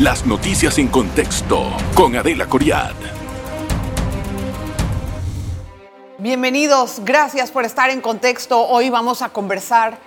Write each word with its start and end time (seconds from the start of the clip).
Las 0.00 0.24
noticias 0.24 0.78
en 0.78 0.88
contexto 0.88 1.76
con 1.92 2.16
Adela 2.16 2.46
Coriad. 2.46 2.94
Bienvenidos, 6.16 7.02
gracias 7.04 7.50
por 7.50 7.66
estar 7.66 7.90
en 7.90 8.00
contexto. 8.00 8.66
Hoy 8.66 8.88
vamos 8.88 9.20
a 9.20 9.28
conversar 9.28 9.98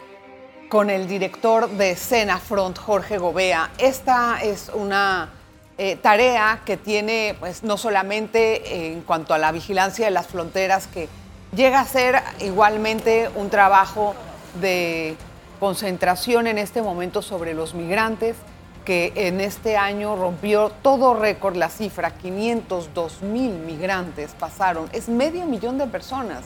con 0.68 0.90
el 0.90 1.08
director 1.08 1.70
de 1.70 1.96
Front, 1.96 2.80
Jorge 2.80 3.20
Gobea. 3.20 3.70
Esta 3.78 4.40
es 4.42 4.72
una 4.74 5.30
eh, 5.78 5.96
tarea 5.96 6.62
que 6.66 6.76
tiene, 6.76 7.36
pues, 7.40 7.62
no 7.62 7.78
solamente 7.78 8.94
en 8.94 9.02
cuanto 9.02 9.36
a 9.36 9.38
la 9.38 9.52
vigilancia 9.52 10.06
de 10.06 10.12
las 10.12 10.26
fronteras, 10.26 10.88
que 10.88 11.08
llega 11.56 11.80
a 11.80 11.86
ser 11.86 12.20
igualmente 12.40 13.30
un 13.36 13.52
trabajo 13.52 14.16
de 14.60 15.16
concentración 15.60 16.48
en 16.48 16.58
este 16.58 16.82
momento 16.82 17.22
sobre 17.22 17.54
los 17.54 17.76
migrantes, 17.76 18.36
que 18.84 19.14
en 19.16 19.40
este 19.42 19.78
año 19.78 20.16
rompió 20.16 20.70
todo 20.82 21.14
récord 21.14 21.56
la 21.56 21.70
cifra, 21.70 22.12
502 22.12 23.22
mil 23.22 23.52
migrantes 23.52 24.36
pasaron, 24.38 24.90
es 24.92 25.10
medio 25.10 25.46
millón 25.46 25.78
de 25.78 25.88
personas. 25.88 26.44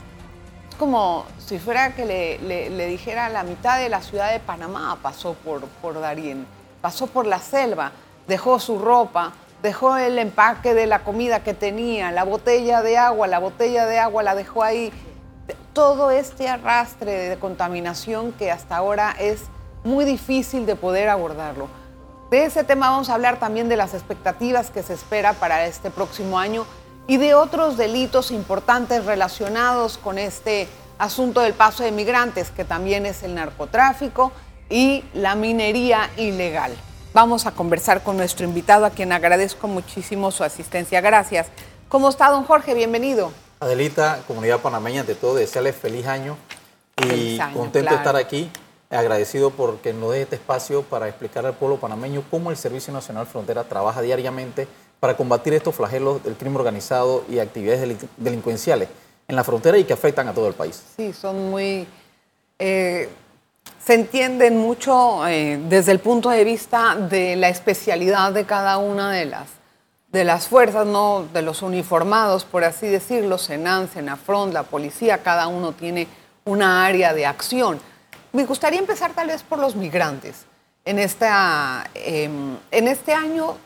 Es 0.70 0.76
como 0.76 1.26
si 1.40 1.58
fuera 1.60 1.96
que 1.96 2.06
le, 2.06 2.88
dijera 2.88 3.30
la 3.30 3.44
mitad 3.44 3.80
de 3.80 3.90
la 3.90 4.02
ciudad 4.02 4.32
de 4.32 4.40
Panamá 4.40 4.98
pasó 5.02 5.34
por, 5.34 5.66
por 5.82 6.00
Darien, 6.00 6.46
pasó 6.82 7.08
por 7.08 7.26
la 7.26 7.40
selva, 7.40 7.92
dejó 8.28 8.60
su 8.60 8.78
ropa, 8.78 9.34
dejó 9.64 9.98
el 9.98 10.20
empaque 10.20 10.74
de 10.74 10.86
la 10.86 11.04
comida 11.04 11.44
que 11.44 11.54
tenía, 11.54 12.12
la 12.12 12.24
botella 12.24 12.82
de 12.82 12.98
agua, 12.98 13.28
la 13.28 13.40
botella 13.40 13.86
de 13.86 14.00
agua 14.00 14.24
la 14.24 14.36
dejó 14.36 14.64
ahí. 14.64 14.92
Todo 15.74 16.12
este 16.12 16.50
arrastre 16.50 17.30
de 17.30 17.38
contaminación 17.38 18.32
que 18.34 18.52
hasta 18.52 18.76
ahora 18.76 19.16
es 19.20 19.44
muy 19.84 20.06
difícil 20.06 20.66
de 20.66 20.76
poder 20.76 21.10
abordarlo. 21.10 21.70
De 22.30 22.44
ese 22.44 22.66
tema 22.66 22.90
vamos 22.90 23.10
a 23.10 23.14
hablar 23.14 23.40
también 23.40 23.70
de 23.70 23.78
las 23.78 23.94
expectativas 23.94 24.70
que 24.70 24.84
se 24.84 24.94
espera 24.94 25.32
para 25.32 25.66
este 25.66 25.90
próximo 25.90 26.38
año 26.38 26.66
y 27.08 27.16
de 27.16 27.34
otros 27.36 27.78
delitos 27.78 28.32
importantes 28.32 29.06
relacionados 29.06 29.98
con 29.98 30.18
este 30.18 30.68
asunto 31.00 31.40
del 31.40 31.54
paso 31.54 31.84
de 31.84 31.94
migrantes, 31.94 32.52
que 32.52 32.66
también 32.66 33.06
es 33.06 33.24
el 33.24 33.34
narcotráfico 33.34 34.34
y 34.70 35.06
la 35.14 35.36
minería 35.36 36.10
ilegal. 36.18 36.76
Vamos 37.14 37.46
a 37.46 37.52
conversar 37.52 38.04
con 38.04 38.18
nuestro 38.18 38.46
invitado, 38.46 38.86
a 38.86 38.90
quien 38.90 39.14
agradezco 39.14 39.70
muchísimo 39.70 40.30
su 40.32 40.44
asistencia. 40.44 41.00
Gracias. 41.00 41.48
¿Cómo 41.88 42.10
está, 42.10 42.30
don 42.30 42.44
Jorge? 42.44 42.74
Bienvenido. 42.74 43.32
Adelita, 43.62 44.20
comunidad 44.28 44.60
panameña, 44.60 45.00
ante 45.02 45.16
todo, 45.16 45.36
desearles 45.36 45.78
feliz 45.78 46.06
año 46.06 46.36
y 47.10 47.40
contento 47.54 47.92
de 47.92 47.96
estar 47.96 48.18
aquí 48.18 48.52
agradecido 48.90 49.52
porque 49.52 49.94
nos 49.94 50.12
dé 50.12 50.22
este 50.22 50.36
espacio 50.36 50.82
para 50.84 51.08
explicar 51.08 51.46
al 51.46 51.54
pueblo 51.54 51.78
panameño 51.78 52.24
cómo 52.32 52.52
el 52.52 52.58
Servicio 52.58 52.94
Nacional 52.94 53.28
Frontera 53.28 53.64
trabaja 53.64 54.02
diariamente 54.02 54.68
para 55.00 55.16
combatir 55.18 55.54
estos 55.54 55.76
flagelos 55.76 56.24
del 56.24 56.36
crimen 56.36 56.58
organizado 56.58 57.24
y 57.30 57.40
actividades 57.40 57.98
delincuenciales 58.18 58.90
en 59.28 59.36
la 59.36 59.44
frontera 59.44 59.78
y 59.78 59.84
que 59.84 59.94
afectan 59.94 60.28
a 60.28 60.34
todo 60.34 60.48
el 60.48 60.54
país. 60.54 60.82
Sí, 60.96 61.14
son 61.14 61.50
muy... 61.50 61.88
Eh, 62.60 63.10
se 63.84 63.94
entienden 63.94 64.58
mucho 64.58 65.28
eh, 65.28 65.60
desde 65.70 65.92
el 65.92 66.00
punto 66.00 66.30
de 66.30 66.44
vista 66.44 66.96
de 66.96 67.36
la 67.36 67.50
especialidad 67.50 68.32
de 68.32 68.46
cada 68.46 68.78
una 68.78 69.12
de 69.12 69.26
las, 69.26 69.48
de 70.12 70.24
las 70.24 70.48
fuerzas, 70.48 70.86
no 70.86 71.26
de 71.34 71.42
los 71.42 71.62
uniformados, 71.62 72.44
por 72.46 72.64
así 72.64 72.88
decirlo, 72.88 73.38
Senan, 73.38 73.90
Senafront, 73.90 74.54
la 74.54 74.64
policía, 74.64 75.20
cada 75.20 75.48
uno 75.48 75.74
tiene 75.74 76.08
una 76.46 76.86
área 76.86 77.14
de 77.14 77.26
acción 77.26 77.80
me 78.34 78.46
gustaría 78.46 78.80
empezar 78.80 79.14
tal 79.14 79.28
vez 79.28 79.44
por 79.44 79.60
los 79.60 79.76
migrantes. 79.76 80.46
En, 80.86 81.00
esta, 81.00 81.90
em, 81.94 82.58
en 82.72 82.88
este 82.88 83.14
año 83.14 83.58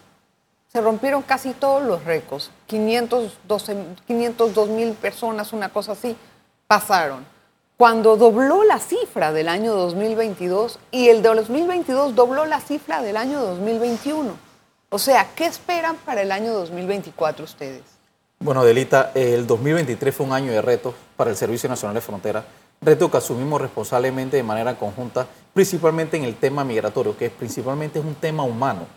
se 0.71 0.81
rompieron 0.81 1.21
casi 1.21 1.53
todos 1.53 1.83
los 1.83 2.03
récords. 2.05 2.49
502 2.67 4.69
mil 4.69 4.93
personas, 4.93 5.53
una 5.53 5.69
cosa 5.69 5.91
así, 5.91 6.15
pasaron. 6.67 7.25
Cuando 7.77 8.15
dobló 8.15 8.63
la 8.63 8.79
cifra 8.79 9.33
del 9.33 9.49
año 9.49 9.73
2022 9.73 10.79
y 10.91 11.09
el 11.09 11.21
de 11.21 11.35
2022 11.35 12.15
dobló 12.15 12.45
la 12.45 12.61
cifra 12.61 13.01
del 13.01 13.17
año 13.17 13.41
2021. 13.41 14.35
O 14.89 14.99
sea, 14.99 15.27
¿qué 15.35 15.45
esperan 15.45 15.95
para 15.97 16.21
el 16.21 16.31
año 16.31 16.53
2024 16.53 17.43
ustedes? 17.43 17.81
Bueno, 18.39 18.63
Delita, 18.63 19.11
el 19.13 19.45
2023 19.45 20.15
fue 20.15 20.25
un 20.25 20.33
año 20.33 20.51
de 20.51 20.61
retos 20.61 20.95
para 21.15 21.29
el 21.29 21.35
Servicio 21.35 21.69
Nacional 21.69 21.95
de 21.95 22.01
Frontera 22.01 22.43
reto 22.83 23.11
que 23.11 23.17
asumimos 23.17 23.61
responsablemente 23.61 24.37
de 24.37 24.43
manera 24.43 24.75
conjunta, 24.75 25.27
principalmente 25.53 26.17
en 26.17 26.23
el 26.23 26.35
tema 26.35 26.63
migratorio, 26.63 27.15
que 27.15 27.27
es 27.27 27.31
principalmente 27.31 27.99
es 27.99 28.05
un 28.05 28.15
tema 28.15 28.41
humano. 28.43 28.87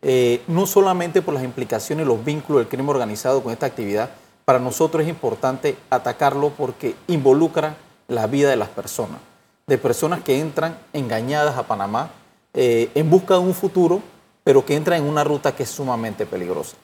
Eh, 0.00 0.42
no 0.46 0.66
solamente 0.66 1.20
por 1.20 1.34
las 1.34 1.44
implicaciones 1.44 2.06
los 2.06 2.24
vínculos 2.24 2.60
del 2.60 2.68
crimen 2.68 2.88
organizado 2.88 3.42
con 3.42 3.52
esta 3.52 3.66
actividad, 3.66 4.10
para 4.46 4.58
nosotros 4.58 5.02
es 5.02 5.08
importante 5.08 5.76
atacarlo 5.90 6.50
porque 6.50 6.94
involucra 7.08 7.76
la 8.08 8.26
vida 8.26 8.48
de 8.48 8.56
las 8.56 8.68
personas, 8.68 9.18
de 9.66 9.76
personas 9.76 10.22
que 10.22 10.40
entran 10.40 10.78
engañadas 10.94 11.58
a 11.58 11.64
Panamá 11.64 12.10
eh, 12.54 12.90
en 12.94 13.10
busca 13.10 13.34
de 13.34 13.40
un 13.40 13.52
futuro, 13.52 14.00
pero 14.44 14.64
que 14.64 14.76
entran 14.76 15.02
en 15.02 15.08
una 15.08 15.24
ruta 15.24 15.54
que 15.54 15.64
es 15.64 15.70
sumamente 15.70 16.24
peligrosa. 16.24 16.76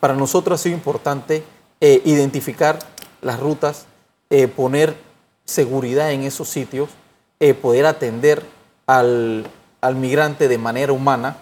Para 0.00 0.14
nosotros 0.14 0.58
ha 0.58 0.62
sido 0.62 0.74
importante 0.74 1.44
eh, 1.80 2.00
identificar 2.04 2.78
las 3.20 3.38
rutas, 3.38 3.86
poner 4.56 4.96
seguridad 5.44 6.12
en 6.12 6.22
esos 6.22 6.48
sitios, 6.48 6.90
eh, 7.40 7.54
poder 7.54 7.86
atender 7.86 8.42
al, 8.86 9.46
migrante 9.96 10.48
de 10.48 10.58
manera 10.58 10.92
humana, 10.92 11.36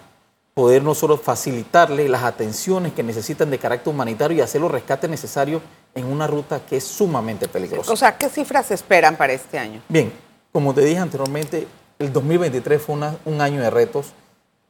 poder 0.55 0.83
no 0.83 0.95
solo 0.95 1.17
facilitarle 1.17 2.09
las 2.09 2.25
atenciones 2.25 2.93
que 2.93 3.03
necesitan 3.03 3.51
de 3.51 3.59
carácter 3.59 3.93
humanitario 3.93 4.39
y 4.39 4.41
hacer 4.41 4.61
los 4.61 4.71
rescates 4.71 5.09
necesarios 5.09 5.63
en 5.95 6.07
una 6.07 6.27
ruta 6.27 6.61
que 6.67 6.77
es 6.77 6.85
sumamente 6.85 7.49
peligrosa. 7.49 7.93
O 7.93 7.97
sea, 7.97 8.17
¿qué 8.17 8.29
cifras 8.29 8.71
esperan 8.71 9.17
para 9.17 9.33
este 9.33 9.59
año? 9.59 9.83
Bien, 9.89 10.13
como 10.53 10.75
te 10.75 10.83
dije 10.83 10.99
anteriormente, 10.99 11.67
el 11.99 12.13
2023 12.13 12.83
fue 12.83 12.97
un 13.25 13.41
año 13.41 13.61
de 13.61 13.71
retos. 13.71 14.13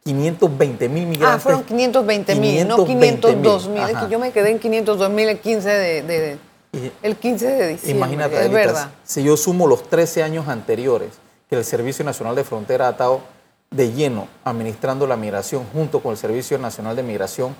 520 0.04 0.88
mil 0.88 1.06
migrantes. 1.06 1.36
Ah, 1.36 1.38
fueron 1.38 1.62
520 1.62 2.34
mil, 2.36 2.66
no 2.66 2.86
502 2.86 3.68
mil. 3.68 3.82
Yo 4.08 4.18
me 4.18 4.32
quedé 4.32 4.50
en 4.50 4.58
502 4.58 5.10
mil 5.10 5.28
el 5.28 5.38
15 5.38 5.68
de 5.68 6.38
el 7.02 7.16
15 7.16 7.46
de 7.46 7.68
diciembre. 7.68 7.96
Imagínate, 7.96 8.44
es 8.44 8.52
verdad. 8.52 8.90
si 9.04 9.22
yo 9.22 9.36
sumo 9.36 9.66
los 9.66 9.88
13 9.88 10.22
años 10.22 10.48
anteriores 10.48 11.10
que 11.48 11.56
el 11.56 11.64
Servicio 11.64 12.04
Nacional 12.04 12.36
de 12.36 12.44
Frontera 12.44 12.88
ha 12.88 12.90
estado 12.92 13.20
de 13.70 13.92
lleno 13.92 14.28
administrando 14.44 15.06
la 15.06 15.16
migración 15.16 15.64
junto 15.72 16.00
con 16.00 16.12
el 16.12 16.18
Servicio 16.18 16.58
Nacional 16.58 16.96
de 16.96 17.02
Migración, 17.02 17.54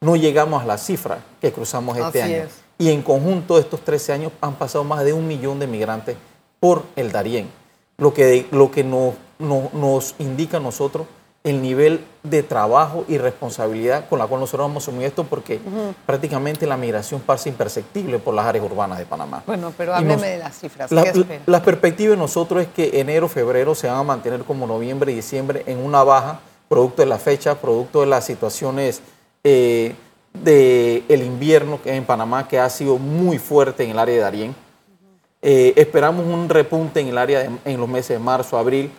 no 0.00 0.16
llegamos 0.16 0.62
a 0.62 0.66
la 0.66 0.78
cifra 0.78 1.18
que 1.40 1.52
cruzamos 1.52 1.96
este 1.98 2.22
año. 2.22 2.48
Y 2.78 2.90
en 2.90 3.02
conjunto 3.02 3.56
de 3.56 3.60
estos 3.60 3.84
13 3.84 4.12
años 4.12 4.32
han 4.40 4.54
pasado 4.54 4.84
más 4.84 5.04
de 5.04 5.12
un 5.12 5.26
millón 5.26 5.58
de 5.58 5.66
migrantes 5.66 6.16
por 6.58 6.84
el 6.96 7.12
Darién, 7.12 7.50
lo 7.98 8.14
que, 8.14 8.46
lo 8.50 8.70
que 8.70 8.84
nos, 8.84 9.14
nos 9.38 10.14
indica 10.18 10.56
a 10.56 10.60
nosotros 10.60 11.06
el 11.42 11.62
nivel 11.62 12.04
de 12.22 12.42
trabajo 12.42 13.04
y 13.08 13.16
responsabilidad 13.16 14.06
con 14.10 14.18
la 14.18 14.26
cual 14.26 14.40
nosotros 14.40 14.68
vamos 14.68 14.86
a 14.86 14.90
asumir 14.90 15.06
esto 15.06 15.24
porque 15.24 15.58
prácticamente 16.04 16.66
la 16.66 16.76
migración 16.76 17.20
pasa 17.20 17.48
imperceptible 17.48 18.18
por 18.18 18.34
las 18.34 18.44
áreas 18.44 18.64
urbanas 18.64 18.98
de 18.98 19.06
Panamá. 19.06 19.42
Bueno, 19.46 19.72
pero 19.76 19.94
hábleme 19.94 20.28
de 20.28 20.38
las 20.38 20.58
cifras. 20.58 20.92
La, 20.92 21.04
la, 21.46 21.62
perspectiva 21.62 22.10
de 22.10 22.18
nosotros 22.18 22.62
es 22.62 22.68
que 22.68 23.00
enero, 23.00 23.26
febrero 23.26 23.74
se 23.74 23.86
van 23.86 23.96
a 23.96 24.02
mantener 24.02 24.44
como 24.44 24.66
noviembre 24.66 25.12
y 25.12 25.14
diciembre 25.14 25.62
en 25.66 25.78
una 25.78 26.04
baja, 26.04 26.40
producto 26.68 27.00
de 27.00 27.06
la 27.06 27.18
fecha, 27.18 27.54
producto 27.54 28.00
de 28.00 28.06
las 28.06 28.26
situaciones 28.26 29.00
eh, 29.42 29.94
del 30.34 31.04
el 31.08 31.22
invierno 31.22 31.80
en 31.86 32.04
Panamá 32.04 32.46
que 32.46 32.58
ha 32.58 32.68
sido 32.68 32.98
muy 32.98 33.38
fuerte 33.38 33.82
en 33.84 33.90
el 33.90 33.98
área 33.98 34.14
de 34.14 34.20
Darién. 34.20 34.54
Eh, 35.40 35.72
esperamos 35.76 36.26
un 36.26 36.50
repunte 36.50 37.00
en 37.00 37.08
el 37.08 37.16
área 37.16 37.48
en 37.64 37.80
los 37.80 37.88
meses 37.88 38.10
de 38.10 38.18
marzo, 38.18 38.58
abril 38.58 38.90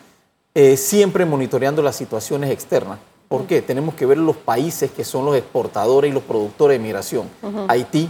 eh, 0.54 0.78
siempre 0.78 1.26
monitoreando 1.26 1.82
las 1.82 1.96
situaciones 1.96 2.52
externas. 2.52 3.00
¿Por 3.28 3.46
qué? 3.46 3.62
Tenemos 3.62 3.96
que 3.96 4.06
ver 4.06 4.18
los 4.18 4.36
países 4.36 4.92
que 4.92 5.06
son 5.06 5.26
los 5.26 5.36
exportadores 5.38 6.12
y 6.12 6.14
los 6.14 6.24
productores 6.24 6.78
de 6.78 6.84
migración. 6.84 7.30
Haití, 7.70 8.10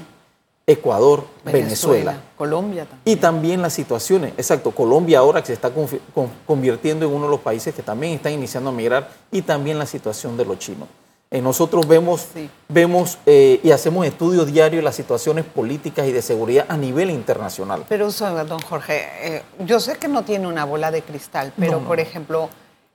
Ecuador, 0.65 1.25
Venezuela, 1.45 2.19
Colombia 2.37 2.85
también. 2.85 3.17
Y 3.17 3.19
también 3.19 3.61
las 3.61 3.73
situaciones, 3.73 4.33
exacto, 4.37 4.71
Colombia 4.71 5.19
ahora 5.19 5.41
que 5.41 5.47
se 5.47 5.53
está 5.53 5.71
convirtiendo 6.45 7.05
en 7.05 7.11
uno 7.11 7.25
de 7.25 7.31
los 7.31 7.39
países 7.39 7.75
que 7.75 7.83
también 7.83 8.13
están 8.13 8.33
iniciando 8.33 8.71
a 8.71 8.73
migrar 8.73 9.11
y 9.31 9.43
también 9.43 9.77
la 9.77 9.85
situación 9.85 10.37
de 10.37 10.45
los 10.45 10.57
chinos. 10.57 10.87
Eh, 11.33 11.41
nosotros 11.41 11.87
vemos, 11.87 12.27
vemos 12.67 13.17
eh, 13.25 13.61
y 13.63 13.71
hacemos 13.71 14.05
estudios 14.05 14.47
diarios 14.47 14.81
de 14.81 14.83
las 14.83 14.95
situaciones 14.95 15.45
políticas 15.45 16.05
y 16.05 16.11
de 16.11 16.21
seguridad 16.21 16.65
a 16.67 16.75
nivel 16.75 17.09
internacional. 17.09 17.85
Pero, 17.87 18.11
don 18.11 18.59
Jorge, 18.59 19.07
eh, 19.21 19.43
yo 19.59 19.79
sé 19.79 19.95
que 19.95 20.09
no 20.09 20.23
tiene 20.23 20.47
una 20.47 20.65
bola 20.65 20.91
de 20.91 21.01
cristal, 21.03 21.53
pero 21.57 21.79
por 21.79 22.01
ejemplo, 22.01 22.49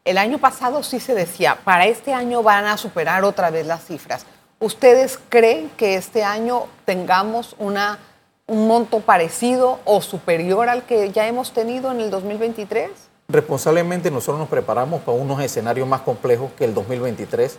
el 0.05 0.19
año 0.19 0.37
pasado 0.37 0.83
sí 0.83 1.01
se 1.01 1.15
decía, 1.15 1.57
para 1.65 1.87
este 1.87 2.13
año 2.13 2.43
van 2.43 2.67
a 2.67 2.77
superar 2.77 3.25
otra 3.25 3.49
vez 3.49 3.67
las 3.67 3.87
cifras. 3.87 4.27
¿Ustedes 4.61 5.19
creen 5.31 5.71
que 5.79 5.95
este 5.95 6.23
año 6.23 6.67
tengamos 6.85 7.57
una, 7.59 7.99
un 8.47 8.69
monto 8.69 9.01
parecido 9.01 9.79
o 9.87 10.03
superior 10.03 10.69
al 10.69 10.83
que 10.83 11.11
ya 11.11 11.27
hemos 11.27 11.53
tenido 11.53 11.91
en 11.91 12.03
el 12.03 12.11
2023? 12.11 12.91
Responsablemente 13.29 14.11
nosotros 14.11 14.41
nos 14.41 14.49
preparamos 14.51 15.01
para 15.01 15.17
unos 15.17 15.41
escenarios 15.41 15.89
más 15.89 16.03
complejos 16.03 16.51
que 16.53 16.67
el 16.67 16.75
2023 16.75 17.59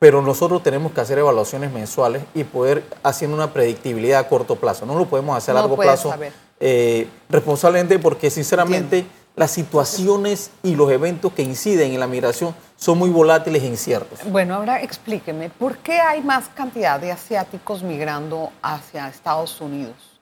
pero 0.00 0.22
nosotros 0.22 0.62
tenemos 0.62 0.92
que 0.92 1.02
hacer 1.02 1.18
evaluaciones 1.18 1.70
mensuales 1.70 2.24
y 2.34 2.44
poder 2.44 2.82
haciendo 3.02 3.36
una 3.36 3.52
predictibilidad 3.52 4.20
a 4.20 4.28
corto 4.28 4.56
plazo. 4.56 4.86
No 4.86 4.98
lo 4.98 5.04
podemos 5.04 5.36
hacer 5.36 5.52
a 5.52 5.60
No 5.60 5.68
largo 5.68 5.76
plazo 5.76 6.14
eh, 6.58 7.06
responsablemente 7.28 7.98
porque 7.98 8.30
sinceramente 8.30 9.04
las 9.36 9.50
situaciones 9.50 10.52
y 10.62 10.74
los 10.74 10.90
eventos 10.90 11.34
que 11.34 11.42
inciden 11.42 11.92
en 11.92 12.00
la 12.00 12.06
migración 12.06 12.54
son 12.76 12.96
muy 12.96 13.10
volátiles 13.10 13.62
e 13.62 13.66
inciertos. 13.66 14.20
Bueno, 14.24 14.54
ahora 14.54 14.82
explíqueme, 14.82 15.50
¿por 15.50 15.76
qué 15.76 16.00
hay 16.00 16.22
más 16.22 16.48
cantidad 16.48 16.98
de 16.98 17.12
asiáticos 17.12 17.82
migrando 17.82 18.50
hacia 18.62 19.06
Estados 19.06 19.60
Unidos? 19.60 20.18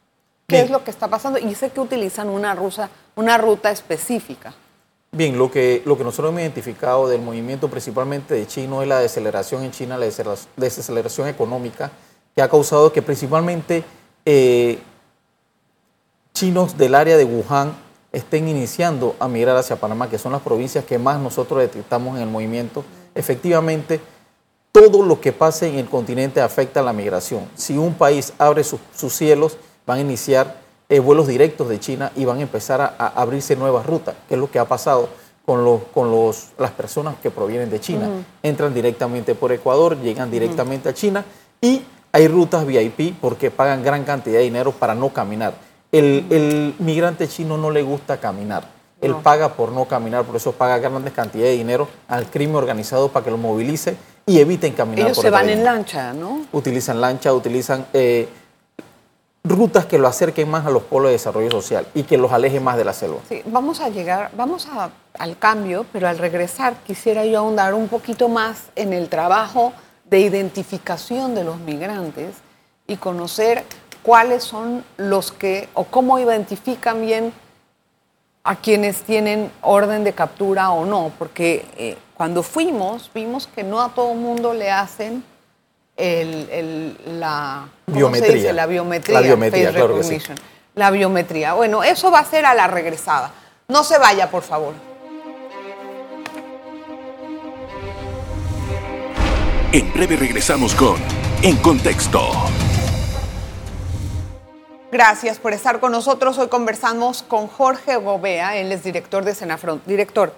¿Qué 0.48 0.56
Bien. 0.56 0.64
es 0.64 0.70
lo 0.72 0.82
que 0.82 0.90
está 0.90 1.06
pasando? 1.06 1.38
Y 1.38 1.54
sé 1.54 1.70
que 1.70 1.78
utilizan 1.78 2.28
una, 2.28 2.52
rusa, 2.52 2.90
una 3.14 3.38
ruta 3.38 3.70
específica. 3.70 4.54
Bien, 5.10 5.38
lo 5.38 5.50
que, 5.50 5.82
lo 5.86 5.96
que 5.96 6.04
nosotros 6.04 6.30
hemos 6.30 6.42
identificado 6.42 7.08
del 7.08 7.22
movimiento 7.22 7.68
principalmente 7.68 8.34
de 8.34 8.46
chino 8.46 8.82
es 8.82 8.88
la 8.88 9.00
deceleración 9.00 9.62
en 9.62 9.70
China, 9.70 9.96
la 9.96 10.06
desaceleración 10.56 11.28
económica, 11.28 11.90
que 12.34 12.42
ha 12.42 12.48
causado 12.48 12.92
que 12.92 13.00
principalmente 13.00 13.84
eh, 14.26 14.78
chinos 16.34 16.76
del 16.76 16.94
área 16.94 17.16
de 17.16 17.24
Wuhan 17.24 17.72
estén 18.12 18.48
iniciando 18.48 19.16
a 19.18 19.28
migrar 19.28 19.56
hacia 19.56 19.76
Panamá, 19.76 20.10
que 20.10 20.18
son 20.18 20.32
las 20.32 20.42
provincias 20.42 20.84
que 20.84 20.98
más 20.98 21.18
nosotros 21.18 21.60
detectamos 21.60 22.16
en 22.16 22.22
el 22.22 22.28
movimiento. 22.28 22.84
Efectivamente, 23.14 24.00
todo 24.72 25.02
lo 25.02 25.20
que 25.20 25.32
pase 25.32 25.68
en 25.68 25.76
el 25.76 25.88
continente 25.88 26.42
afecta 26.42 26.80
a 26.80 26.82
la 26.82 26.92
migración. 26.92 27.48
Si 27.54 27.78
un 27.78 27.94
país 27.94 28.34
abre 28.38 28.62
sus 28.62 29.12
cielos, 29.12 29.56
van 29.86 29.98
a 29.98 30.02
iniciar 30.02 30.67
eh, 30.88 31.00
vuelos 31.00 31.26
directos 31.26 31.68
de 31.68 31.78
China 31.80 32.10
y 32.16 32.24
van 32.24 32.38
a 32.38 32.42
empezar 32.42 32.80
a, 32.80 32.94
a 32.98 33.08
abrirse 33.20 33.56
nuevas 33.56 33.84
rutas, 33.86 34.14
que 34.28 34.34
es 34.34 34.40
lo 34.40 34.50
que 34.50 34.58
ha 34.58 34.64
pasado 34.64 35.08
con, 35.44 35.64
los, 35.64 35.80
con 35.94 36.10
los, 36.10 36.48
las 36.58 36.70
personas 36.72 37.16
que 37.22 37.30
provienen 37.30 37.70
de 37.70 37.80
China. 37.80 38.08
Entran 38.42 38.74
directamente 38.74 39.34
por 39.34 39.50
Ecuador, 39.52 39.96
llegan 40.00 40.30
directamente 40.30 40.88
a 40.88 40.94
China 40.94 41.24
y 41.60 41.82
hay 42.12 42.28
rutas 42.28 42.66
VIP 42.66 43.14
porque 43.20 43.50
pagan 43.50 43.82
gran 43.82 44.04
cantidad 44.04 44.38
de 44.38 44.44
dinero 44.44 44.72
para 44.72 44.94
no 44.94 45.08
caminar. 45.10 45.54
El, 45.92 46.26
el 46.30 46.74
migrante 46.78 47.28
chino 47.28 47.56
no 47.56 47.70
le 47.70 47.82
gusta 47.82 48.18
caminar. 48.18 48.64
Él 49.00 49.12
No. 49.12 49.22
paga 49.22 49.54
por 49.54 49.70
no 49.72 49.84
caminar, 49.86 50.24
por 50.24 50.36
eso 50.36 50.52
paga 50.52 50.78
grandes 50.78 51.12
cantidades 51.12 51.52
de 51.52 51.58
dinero 51.58 51.88
al 52.08 52.26
crimen 52.30 52.56
organizado 52.56 53.08
para 53.08 53.24
que 53.24 53.30
lo 53.30 53.38
movilice 53.38 53.96
y 54.26 54.40
eviten 54.40 54.72
caminar 54.72 55.06
Ellos 55.06 55.16
por 55.16 55.24
se 55.24 55.30
van 55.30 55.48
en 55.48 55.64
lancha, 55.64 56.12
¿no? 56.12 56.42
Utilizan 56.52 57.00
lancha, 57.00 57.32
utilizan 57.32 57.86
eh, 57.92 58.28
rutas 59.48 59.86
que 59.86 59.98
lo 59.98 60.08
acerquen 60.08 60.50
más 60.50 60.66
a 60.66 60.70
los 60.70 60.82
polos 60.84 61.08
de 61.08 61.12
desarrollo 61.12 61.50
social 61.50 61.86
y 61.94 62.02
que 62.04 62.16
los 62.18 62.32
alejen 62.32 62.62
más 62.62 62.76
de 62.76 62.84
la 62.84 62.92
selva. 62.92 63.18
Sí, 63.28 63.42
vamos 63.46 63.80
a 63.80 63.88
llegar, 63.88 64.30
vamos 64.36 64.66
a- 64.66 64.90
al 65.18 65.38
cambio, 65.38 65.84
pero 65.92 66.08
al 66.08 66.18
regresar 66.18 66.74
quisiera 66.86 67.24
yo 67.24 67.38
ahondar 67.40 67.74
un 67.74 67.88
poquito 67.88 68.28
más 68.28 68.64
en 68.76 68.92
el 68.92 69.08
trabajo 69.08 69.72
de 70.04 70.20
identificación 70.20 71.34
de 71.34 71.44
los 71.44 71.58
migrantes 71.58 72.34
y 72.86 72.96
conocer 72.96 73.64
cuáles 74.02 74.44
son 74.44 74.84
los 74.96 75.32
que 75.32 75.68
o 75.74 75.84
cómo 75.84 76.18
identifican 76.18 77.00
bien 77.02 77.32
a 78.44 78.56
quienes 78.56 79.02
tienen 79.02 79.50
orden 79.60 80.04
de 80.04 80.12
captura 80.14 80.70
o 80.70 80.86
no, 80.86 81.10
porque 81.18 81.66
eh, 81.76 81.98
cuando 82.16 82.42
fuimos 82.42 83.10
vimos 83.14 83.46
que 83.46 83.62
no 83.62 83.80
a 83.82 83.90
todo 83.90 84.14
mundo 84.14 84.54
le 84.54 84.70
hacen 84.70 85.22
el, 85.98 86.48
el- 86.50 87.20
la 87.20 87.66
¿cómo 87.84 87.94
se 87.94 87.98
Biometría. 87.98 88.34
dice? 88.34 88.52
La 88.52 88.66
biometría, 88.66 89.20
La 89.20 89.26
biometría, 89.26 89.66
face 89.66 89.76
claro 89.78 89.96
que 89.96 90.02
sí. 90.04 90.10
recognition. 90.18 90.38
La 90.74 90.90
biometría. 90.90 91.52
Bueno, 91.54 91.82
eso 91.82 92.10
va 92.10 92.20
a 92.20 92.24
ser 92.24 92.46
a 92.46 92.54
la 92.54 92.66
regresada. 92.68 93.32
No 93.68 93.82
se 93.84 93.98
vaya, 93.98 94.30
por 94.30 94.42
favor. 94.42 94.74
En 99.72 99.92
breve 99.92 100.16
regresamos 100.16 100.74
con 100.74 100.96
En 101.42 101.56
Contexto. 101.56 102.20
Gracias 104.90 105.38
por 105.38 105.52
estar 105.52 105.80
con 105.80 105.92
nosotros. 105.92 106.38
Hoy 106.38 106.48
conversamos 106.48 107.22
con 107.22 107.46
Jorge 107.46 107.96
Gobea, 107.96 108.56
él 108.56 108.72
es 108.72 108.82
director 108.82 109.22
de 109.24 109.34
Senafront. 109.34 109.84
Director, 109.84 110.32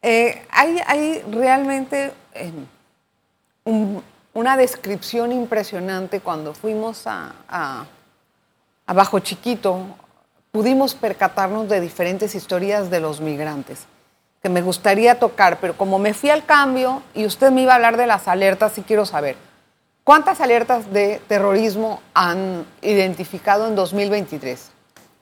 eh, 0.00 0.42
hay, 0.50 0.80
hay 0.86 1.22
realmente 1.30 2.12
eh, 2.34 2.50
un- 3.64 4.02
una 4.34 4.56
descripción 4.56 5.32
impresionante 5.32 6.20
cuando 6.20 6.54
fuimos 6.54 7.06
a, 7.06 7.32
a- 7.48 7.84
a 8.86 8.92
Bajo 8.92 9.18
Chiquito, 9.20 9.80
pudimos 10.50 10.94
percatarnos 10.94 11.68
de 11.68 11.80
diferentes 11.80 12.34
historias 12.34 12.90
de 12.90 13.00
los 13.00 13.20
migrantes 13.20 13.86
que 14.42 14.48
me 14.48 14.60
gustaría 14.60 15.20
tocar, 15.20 15.58
pero 15.60 15.76
como 15.76 16.00
me 16.00 16.14
fui 16.14 16.28
al 16.30 16.44
cambio 16.44 17.00
y 17.14 17.26
usted 17.26 17.52
me 17.52 17.62
iba 17.62 17.72
a 17.72 17.76
hablar 17.76 17.96
de 17.96 18.08
las 18.08 18.26
alertas, 18.26 18.72
sí 18.72 18.82
quiero 18.84 19.06
saber, 19.06 19.36
¿cuántas 20.02 20.40
alertas 20.40 20.92
de 20.92 21.20
terrorismo 21.28 22.02
han 22.12 22.66
identificado 22.80 23.68
en 23.68 23.76
2023? 23.76 24.70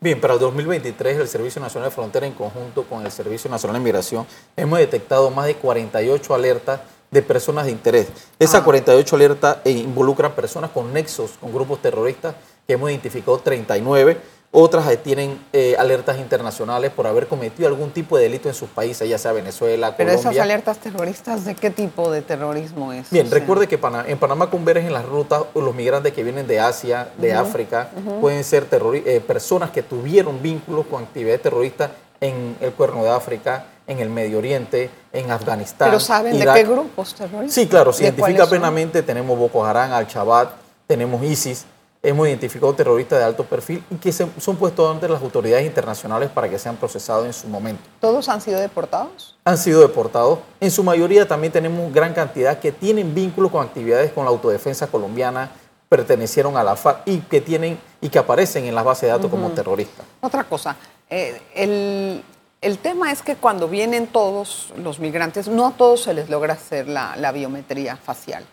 Bien, 0.00 0.18
para 0.18 0.32
el 0.34 0.40
2023 0.40 1.18
el 1.18 1.28
Servicio 1.28 1.60
Nacional 1.60 1.90
de 1.90 1.94
Frontera 1.94 2.26
en 2.26 2.32
conjunto 2.32 2.84
con 2.84 3.04
el 3.04 3.12
Servicio 3.12 3.50
Nacional 3.50 3.74
de 3.74 3.84
Migración 3.84 4.26
hemos 4.56 4.78
detectado 4.78 5.30
más 5.30 5.44
de 5.44 5.56
48 5.56 6.34
alertas 6.34 6.80
de 7.10 7.22
personas 7.22 7.66
de 7.66 7.72
interés. 7.72 8.08
Esas 8.38 8.60
Ah. 8.60 8.64
48 8.64 9.16
alertas 9.16 9.56
eh, 9.64 9.70
involucran 9.70 10.32
personas 10.32 10.70
con 10.70 10.92
nexos 10.92 11.32
con 11.40 11.52
grupos 11.52 11.80
terroristas 11.82 12.34
que 12.66 12.74
hemos 12.74 12.90
identificado 12.90 13.38
39. 13.38 14.18
Otras 14.52 14.84
tienen 15.04 15.38
eh, 15.52 15.76
alertas 15.78 16.18
internacionales 16.18 16.90
por 16.90 17.06
haber 17.06 17.28
cometido 17.28 17.68
algún 17.68 17.90
tipo 17.92 18.16
de 18.16 18.24
delito 18.24 18.48
en 18.48 18.54
sus 18.54 18.68
países, 18.68 19.08
ya 19.08 19.16
sea 19.16 19.30
Venezuela, 19.30 19.96
Pero 19.96 20.10
Colombia. 20.10 20.30
esas 20.32 20.42
alertas 20.42 20.78
terroristas, 20.78 21.44
¿de 21.44 21.54
qué 21.54 21.70
tipo 21.70 22.10
de 22.10 22.22
terrorismo 22.22 22.92
es? 22.92 23.08
Bien, 23.10 23.26
O 23.26 23.30
sea, 23.30 23.38
recuerde 23.38 23.68
que 23.68 23.78
en 24.08 24.18
Panamá 24.18 24.50
convergen 24.50 24.92
las 24.92 25.04
rutas 25.06 25.44
los 25.54 25.72
migrantes 25.72 26.12
que 26.12 26.24
vienen 26.24 26.48
de 26.48 26.58
Asia, 26.58 27.10
de 27.18 27.32
África, 27.32 27.90
pueden 28.20 28.42
ser 28.42 28.66
eh, 28.72 29.20
personas 29.24 29.70
que 29.70 29.84
tuvieron 29.84 30.42
vínculos 30.42 30.86
con 30.86 31.04
actividades 31.04 31.42
terroristas 31.42 31.92
en 32.20 32.56
el 32.60 32.72
Cuerno 32.72 33.04
de 33.04 33.10
África, 33.10 33.66
en 33.90 33.98
el 33.98 34.08
Medio 34.08 34.38
Oriente, 34.38 34.88
en 35.12 35.30
Afganistán. 35.32 35.88
Pero 35.88 35.98
¿saben 36.00 36.36
Irak. 36.36 36.54
de 36.56 36.62
qué 36.62 36.68
grupos 36.70 37.12
terroristas? 37.14 37.54
Sí, 37.54 37.66
claro, 37.66 37.92
se 37.92 38.04
¿De 38.04 38.08
identifica 38.10 38.46
plenamente, 38.46 39.02
tenemos 39.02 39.36
Boko 39.36 39.64
Haram, 39.64 39.92
Al-Shabaab, 39.92 40.50
tenemos 40.86 41.20
ISIS, 41.24 41.64
hemos 42.00 42.28
identificado 42.28 42.72
terroristas 42.72 43.18
de 43.18 43.24
alto 43.24 43.44
perfil 43.44 43.84
y 43.90 43.96
que 43.96 44.12
se- 44.12 44.28
son 44.38 44.54
puestos 44.56 44.88
ante 44.94 45.08
las 45.08 45.20
autoridades 45.20 45.66
internacionales 45.66 46.30
para 46.32 46.48
que 46.48 46.56
sean 46.58 46.76
procesados 46.76 47.26
en 47.26 47.32
su 47.32 47.46
momento 47.48 47.82
¿Todos 48.00 48.28
han 48.28 48.40
sido 48.40 48.60
deportados? 48.60 49.36
han 49.44 49.58
sido 49.58 49.80
deportados. 49.80 50.38
En 50.60 50.70
su 50.70 50.84
mayoría 50.84 51.26
también 51.26 51.52
tenemos 51.52 51.92
gran 51.92 52.14
cantidad 52.14 52.58
que 52.60 52.70
tienen 52.72 53.12
vínculos 53.12 53.50
con 53.50 53.66
actividades 53.66 54.12
con 54.12 54.24
la 54.24 54.30
autodefensa 54.30 54.86
colombiana, 54.86 55.50
pertenecieron 55.88 56.56
a 56.56 56.62
la 56.62 56.76
FARC 56.76 57.00
y 57.06 57.18
que 57.18 57.40
tienen 57.40 57.76
y 58.00 58.08
que 58.08 58.18
aparecen 58.20 58.64
en 58.66 58.74
las 58.76 58.84
bases 58.84 59.02
de 59.02 59.08
datos 59.08 59.28
como 59.30 59.50
terroristas. 59.50 60.06
Otra 60.20 60.44
cosa, 60.44 60.76
eh, 61.10 61.42
el, 61.56 62.22
el 62.60 62.78
tema 62.78 63.10
es 63.12 63.22
que 63.22 63.36
cuando 63.36 63.68
vienen 63.68 64.06
todos 64.06 64.72
los 64.76 64.98
migrantes, 64.98 65.48
no 65.48 65.66
a 65.68 65.70
todos 65.72 66.02
se 66.02 66.14
les 66.14 66.28
logra 66.28 66.54
hacer 66.54 66.88
la, 66.88 67.32
biometría 67.32 67.96
facial. 67.96 68.44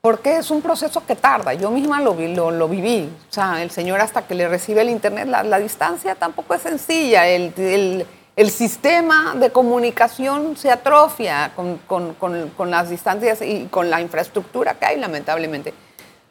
Porque 0.00 0.36
es 0.36 0.50
un 0.50 0.62
proceso 0.62 1.04
que 1.06 1.16
tarda. 1.16 1.54
Yo 1.54 1.70
misma 1.70 2.00
lo, 2.00 2.14
vi- 2.14 2.34
lo, 2.34 2.50
lo 2.50 2.68
viví. 2.68 3.10
O 3.28 3.32
sea, 3.32 3.62
el 3.62 3.70
señor 3.70 4.00
hasta 4.00 4.22
que 4.26 4.34
le 4.34 4.46
recibe 4.48 4.82
el 4.82 4.90
internet, 4.90 5.26
la, 5.28 5.42
la 5.42 5.58
distancia 5.58 6.14
tampoco 6.14 6.54
es 6.54 6.62
sencilla. 6.62 7.26
El, 7.26 7.52
el- 7.56 8.06
el 8.36 8.50
sistema 8.50 9.34
de 9.34 9.50
comunicación 9.50 10.56
se 10.56 10.70
atrofia 10.70 11.50
con, 11.56 11.78
con- 11.78 12.14
con- 12.14 12.50
con 12.50 12.70
las 12.70 12.88
distancias 12.88 13.42
y 13.42 13.66
con 13.66 13.90
la 13.90 14.00
infraestructura 14.00 14.74
que 14.74 14.86
hay, 14.86 15.00
lamentablemente. 15.00 15.74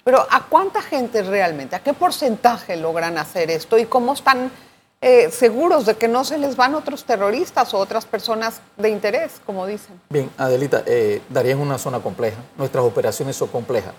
Pero 0.05 0.25
¿a 0.31 0.45
cuánta 0.45 0.81
gente 0.81 1.21
realmente, 1.21 1.75
a 1.75 1.79
qué 1.79 1.93
porcentaje 1.93 2.77
logran 2.77 3.17
hacer 3.17 3.51
esto 3.51 3.77
y 3.77 3.85
cómo 3.85 4.13
están 4.13 4.49
eh, 4.99 5.29
seguros 5.31 5.85
de 5.85 5.95
que 5.95 6.07
no 6.07 6.23
se 6.23 6.39
les 6.39 6.55
van 6.55 6.73
otros 6.73 7.03
terroristas 7.03 7.73
o 7.73 7.77
otras 7.77 8.05
personas 8.05 8.61
de 8.77 8.89
interés, 8.89 9.33
como 9.45 9.67
dicen? 9.67 9.99
Bien, 10.09 10.29
Adelita, 10.37 10.83
eh, 10.87 11.21
Daría 11.29 11.53
es 11.53 11.59
una 11.59 11.77
zona 11.77 11.99
compleja, 11.99 12.37
nuestras 12.57 12.83
operaciones 12.83 13.35
son 13.35 13.49
complejas. 13.49 13.93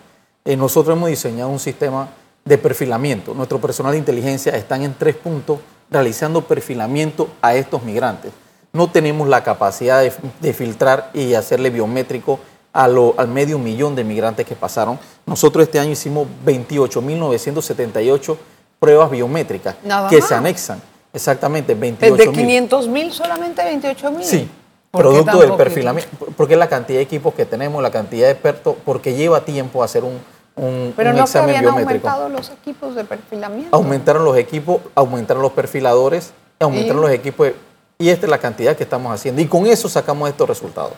Eh, 0.45 0.57
nosotros 0.57 0.97
hemos 0.97 1.09
diseñado 1.09 1.51
un 1.51 1.61
sistema 1.61 2.09
de 2.45 2.59
perfilamiento. 2.59 3.33
Nuestro 3.35 3.61
personal 3.61 3.93
de 3.93 3.99
inteligencia 3.99 4.57
están 4.57 4.83
en 4.83 4.95
tres 4.95 5.15
puntos 5.15 5.61
realizando 5.91 6.43
perfilamiento 6.45 7.29
a 7.43 7.55
estos 7.55 7.83
migrantes. 7.85 8.33
No 8.73 8.91
tenemos 8.91 9.29
la 9.29 9.45
capacidad 9.45 10.03
de, 10.03 10.53
filtrar 10.53 11.11
y 11.15 11.35
hacerle 11.35 11.71
biométrico 11.71 12.41
al 12.73 13.29
medio 13.29 13.59
millón 13.59 13.95
de 13.95 14.05
migrantes 14.05 14.47
que 14.47 14.55
pasaron. 14.55 14.99
Nosotros 15.27 15.65
este 15.65 15.79
año 15.79 15.93
hicimos 15.93 16.27
28.978 16.45 18.37
pruebas 18.79 19.11
biométricas 19.11 19.77
Nada 19.85 20.09
que 20.09 20.19
más. 20.19 20.29
se 20.29 20.35
anexan. 20.35 20.81
Exactamente, 21.13 21.75
Desde 21.75 22.27
28.000. 22.27 22.33
500 22.33 22.89
mil, 22.89 23.13
solamente 23.13 23.65
28 23.65 24.11
mil. 24.13 24.25
Sí, 24.25 24.49
producto 24.91 25.39
del 25.41 25.55
perfilamiento, 25.55 26.11
porque 26.37 26.55
es 26.55 26.59
la 26.59 26.69
cantidad 26.69 26.99
de 26.99 27.03
equipos 27.03 27.35
que 27.35 27.45
tenemos, 27.47 27.83
la 27.83 27.91
cantidad 27.91 28.27
de 28.27 28.33
expertos, 28.33 28.77
porque 28.85 29.15
lleva 29.15 29.41
tiempo 29.45 29.83
hacer 29.83 30.05
un, 30.05 30.19
un, 30.57 30.93
Pero 30.97 31.11
un 31.11 31.17
no 31.17 31.23
examen 31.25 31.57
habían 31.57 31.75
biométrico. 31.75 32.09
aumentado 32.09 32.29
los 32.29 32.51
equipos 32.51 32.95
de 32.95 33.05
perfilamiento. 33.05 33.75
Aumentaron 33.75 34.25
los 34.25 34.37
equipos, 34.37 34.81
aumentaron 34.95 35.43
los 35.43 35.53
perfiladores, 35.53 36.33
aumentaron 36.61 36.99
¿Y? 37.03 37.07
los 37.07 37.11
equipos, 37.11 37.47
de- 37.49 37.57
y 37.99 38.11
esta 38.11 38.27
es 38.27 38.31
la 38.31 38.39
cantidad 38.39 38.77
que 38.77 38.85
estamos 38.85 39.13
haciendo. 39.13 39.41
Y 39.41 39.47
con 39.47 39.67
eso 39.67 39.89
sacamos 39.89 40.29
estos 40.29 40.49
resultados. 40.49 40.93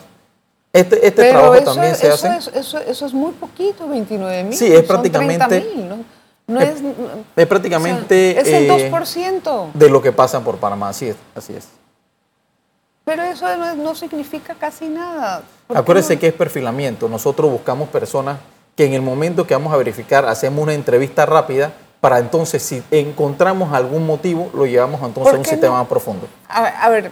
Este, 0.73 0.95
este 1.07 1.21
Pero 1.23 1.31
trabajo 1.39 1.55
eso, 1.55 1.73
también 1.73 1.95
se 1.95 2.07
eso 2.07 2.27
hace. 2.27 2.37
Es, 2.37 2.47
eso, 2.55 2.79
eso 2.79 3.05
es 3.05 3.13
muy 3.13 3.31
poquito, 3.31 3.87
29 3.87 4.43
mil. 4.43 4.57
Sí, 4.57 4.71
es 4.71 4.83
prácticamente- 4.83 5.67
¿no? 5.77 5.97
No 6.51 6.59
es- 6.61 6.81
es, 6.81 6.83
es 7.35 7.47
prácticamente, 7.47 8.31
o 8.39 8.45
sea, 8.45 8.59
es 8.59 8.69
el 8.71 8.81
eh, 8.81 8.91
2%. 8.91 9.71
de 9.73 9.89
lo 9.89 10.01
que 10.01 10.11
pasan 10.11 10.43
por 10.43 10.57
Panamá, 10.57 10.89
así 10.89 11.07
es. 11.09 11.15
Así 11.35 11.53
es. 11.53 11.67
Pero 13.03 13.23
eso 13.23 13.55
no, 13.57 13.75
no 13.75 13.95
significa 13.95 14.53
casi 14.55 14.87
nada. 14.87 15.41
¿Por 15.67 15.75
qué 15.75 15.79
Acuérdese 15.81 16.15
no? 16.15 16.19
que 16.21 16.27
es 16.27 16.33
perfilamiento. 16.33 17.09
Nosotros 17.09 17.49
buscamos 17.51 17.89
personas 17.89 18.37
que 18.75 18.85
en 18.85 18.93
el 18.93 19.01
momento 19.01 19.45
que 19.47 19.53
vamos 19.53 19.73
a 19.73 19.77
verificar 19.77 20.25
hacemos 20.25 20.61
una 20.63 20.73
entrevista 20.73 21.25
rápida 21.25 21.71
para 21.99 22.19
entonces 22.19 22.63
si 22.63 22.81
encontramos 22.89 23.73
algún 23.73 24.05
motivo 24.07 24.49
lo 24.53 24.65
llevamos 24.65 25.01
entonces 25.01 25.31
¿Por 25.31 25.35
a 25.35 25.39
un 25.39 25.45
sistema 25.45 25.73
no? 25.73 25.79
más 25.79 25.87
profundo. 25.87 26.27
A 26.47 26.61
ver, 26.63 26.73
a 26.79 26.89
ver, 26.89 27.11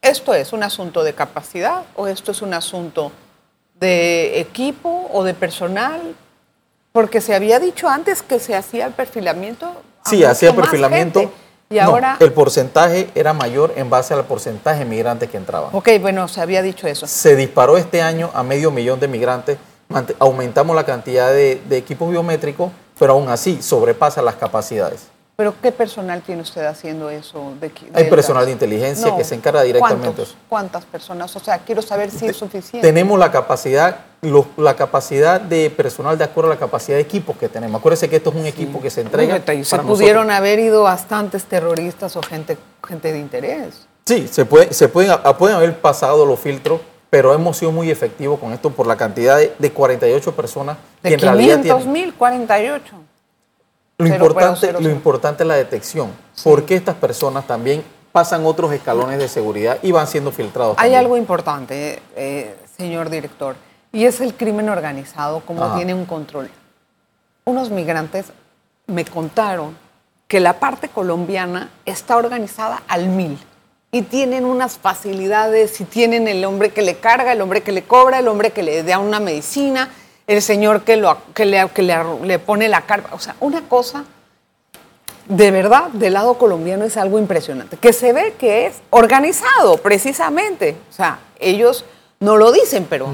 ¿esto 0.00 0.32
es 0.34 0.52
un 0.52 0.62
asunto 0.62 1.02
de 1.02 1.12
capacidad 1.14 1.82
o 1.96 2.06
esto 2.06 2.30
es 2.32 2.40
un 2.40 2.54
asunto 2.54 3.10
de 3.78 4.38
equipo 4.40 5.08
o 5.12 5.24
de 5.24 5.34
personal? 5.34 6.14
Porque 6.92 7.20
se 7.20 7.34
había 7.34 7.60
dicho 7.60 7.88
antes 7.88 8.22
que 8.22 8.38
se 8.40 8.54
hacía 8.56 8.86
el 8.86 8.92
perfilamiento. 8.92 9.72
Sí, 10.04 10.24
hacía 10.24 10.54
perfilamiento. 10.54 11.20
gente. 11.20 11.34
Y 11.72 11.76
No, 11.76 11.82
ahora, 11.82 12.16
el 12.18 12.32
porcentaje 12.32 13.10
era 13.14 13.32
mayor 13.32 13.72
en 13.76 13.88
base 13.90 14.12
al 14.12 14.24
porcentaje 14.24 14.80
de 14.80 14.84
migrantes 14.86 15.30
que 15.30 15.36
entraban. 15.36 15.70
ok, 15.72 15.88
bueno, 16.00 16.26
se 16.26 16.40
había 16.40 16.62
dicho 16.62 16.88
eso. 16.88 17.06
Se 17.06 17.36
disparó 17.36 17.76
este 17.76 18.02
año 18.02 18.30
a 18.34 18.42
medio 18.42 18.72
millón 18.72 18.98
de 18.98 19.06
migrantes. 19.06 19.56
Aumentamos 20.18 20.74
la 20.74 20.84
cantidad 20.84 21.30
de, 21.30 21.60
de 21.68 21.76
equipos 21.76 22.10
biométricos, 22.10 22.72
pero 22.98 23.12
aún 23.12 23.28
así 23.28 23.62
sobrepasa 23.62 24.20
las 24.20 24.34
capacidades. 24.34 25.02
Pero 25.40 25.54
¿qué 25.62 25.72
personal 25.72 26.20
tiene 26.20 26.42
usted 26.42 26.66
haciendo 26.66 27.08
eso? 27.08 27.54
De, 27.58 27.70
qui- 27.72 27.86
Hay 27.94 28.04
de 28.04 28.10
personal 28.10 28.44
de 28.44 28.52
inteligencia 28.52 29.06
No, 29.08 29.16
que 29.16 29.24
se 29.24 29.34
encarga 29.34 29.62
directamente 29.62 30.20
de. 30.20 30.28
¿Cuántas 30.50 30.84
personas? 30.84 31.34
O 31.34 31.40
sea, 31.40 31.56
quiero 31.60 31.80
saber 31.80 32.10
si 32.10 32.26
es 32.26 32.36
suficiente. 32.36 32.86
Tenemos 32.86 33.18
la 33.18 33.32
capacidad, 33.32 34.00
lo- 34.20 34.44
la 34.58 34.76
capacidad 34.76 35.40
de 35.40 35.70
personal 35.70 36.18
de 36.18 36.24
acuerdo 36.24 36.50
a 36.50 36.54
la 36.56 36.60
capacidad 36.60 36.98
de 36.98 37.00
equipos 37.04 37.38
que 37.38 37.48
tenemos. 37.48 37.78
Acuérdense 37.78 38.10
que 38.10 38.16
esto 38.16 38.28
es 38.28 38.36
un 38.36 38.44
equipo 38.44 38.82
que 38.82 38.90
se 38.90 39.00
entrega. 39.00 39.36
Hombre, 39.36 39.54
y 39.54 39.64
se 39.64 39.78
pudieron 39.78 40.26
nosotros. 40.26 40.36
haber 40.40 40.58
ido 40.58 40.82
bastantes 40.82 41.44
terroristas 41.44 42.14
o 42.16 42.22
gente, 42.22 42.58
gente 42.86 43.10
de 43.10 43.18
interés. 43.18 43.86
Sí, 44.04 44.28
se, 44.30 44.44
puede, 44.44 44.74
se 44.74 44.88
pueden, 44.90 45.12
a- 45.12 45.38
pueden 45.38 45.56
haber 45.56 45.74
pasado 45.80 46.26
los 46.26 46.38
filtros, 46.38 46.82
pero 47.08 47.32
hemos 47.32 47.56
sido 47.56 47.72
muy 47.72 47.90
efectivos 47.90 48.38
con 48.38 48.52
esto 48.52 48.68
por 48.68 48.86
la 48.86 48.96
cantidad 48.96 49.38
de, 49.38 49.54
de 49.58 49.72
48 49.72 50.36
personas 50.36 50.76
De 51.02 51.08
que 51.08 51.14
en 51.14 51.20
realidad 51.22 51.56
500 51.62 51.76
tienen. 51.78 51.92
mil, 51.94 52.14
48. 52.14 52.94
Lo 54.00 54.06
Cero, 54.06 54.24
importante, 54.24 54.58
cero, 54.60 54.78
cero, 54.78 54.88
lo 54.88 54.94
importante 54.94 55.42
es 55.42 55.46
la 55.48 55.56
detección, 55.56 56.10
porque 56.42 56.74
estas 56.74 56.96
personas 56.96 57.46
también 57.46 57.84
pasan 58.12 58.46
otros 58.46 58.72
escalones 58.72 59.18
de 59.18 59.28
seguridad 59.28 59.78
y 59.82 59.92
van 59.92 60.06
siendo 60.06 60.32
filtrados. 60.32 60.76
Hay 60.78 60.84
también. 60.84 61.00
algo 61.00 61.16
importante, 61.16 62.02
eh, 62.16 62.56
señor 62.76 63.10
director, 63.10 63.56
y 63.92 64.04
es 64.06 64.20
el 64.20 64.34
crimen 64.34 64.68
organizado, 64.68 65.42
cómo 65.46 65.64
Ajá. 65.64 65.76
tiene 65.76 65.94
un 65.94 66.06
control. 66.06 66.50
Unos 67.44 67.70
migrantes 67.70 68.26
me 68.86 69.04
contaron 69.04 69.76
que 70.26 70.40
la 70.40 70.58
parte 70.60 70.88
colombiana 70.88 71.70
está 71.84 72.16
organizada 72.16 72.82
al 72.88 73.08
mil 73.08 73.38
y 73.92 74.02
tienen 74.02 74.44
unas 74.44 74.78
facilidades 74.78 75.80
y 75.80 75.84
tienen 75.84 76.28
el 76.28 76.44
hombre 76.44 76.70
que 76.70 76.82
le 76.82 76.96
carga, 76.96 77.32
el 77.32 77.40
hombre 77.40 77.62
que 77.62 77.72
le 77.72 77.82
cobra, 77.82 78.20
el 78.20 78.28
hombre 78.28 78.52
que 78.52 78.62
le 78.62 78.82
da 78.82 78.98
una 78.98 79.18
medicina, 79.18 79.90
el 80.30 80.42
señor 80.42 80.82
que, 80.82 80.96
lo, 80.96 81.18
que, 81.34 81.44
le, 81.44 81.68
que 81.70 81.82
le, 81.82 81.96
le 82.22 82.38
pone 82.38 82.68
la 82.68 82.82
carga. 82.82 83.08
O 83.12 83.18
sea, 83.18 83.34
una 83.40 83.62
cosa 83.62 84.04
de 85.26 85.50
verdad, 85.50 85.88
del 85.88 86.12
lado 86.12 86.34
colombiano 86.34 86.84
es 86.84 86.96
algo 86.96 87.18
impresionante, 87.18 87.76
que 87.76 87.92
se 87.92 88.12
ve 88.12 88.34
que 88.38 88.66
es 88.66 88.76
organizado 88.90 89.76
precisamente. 89.78 90.76
O 90.88 90.92
sea, 90.92 91.18
ellos 91.40 91.84
no 92.20 92.36
lo 92.36 92.52
dicen, 92.52 92.86
pero 92.88 93.08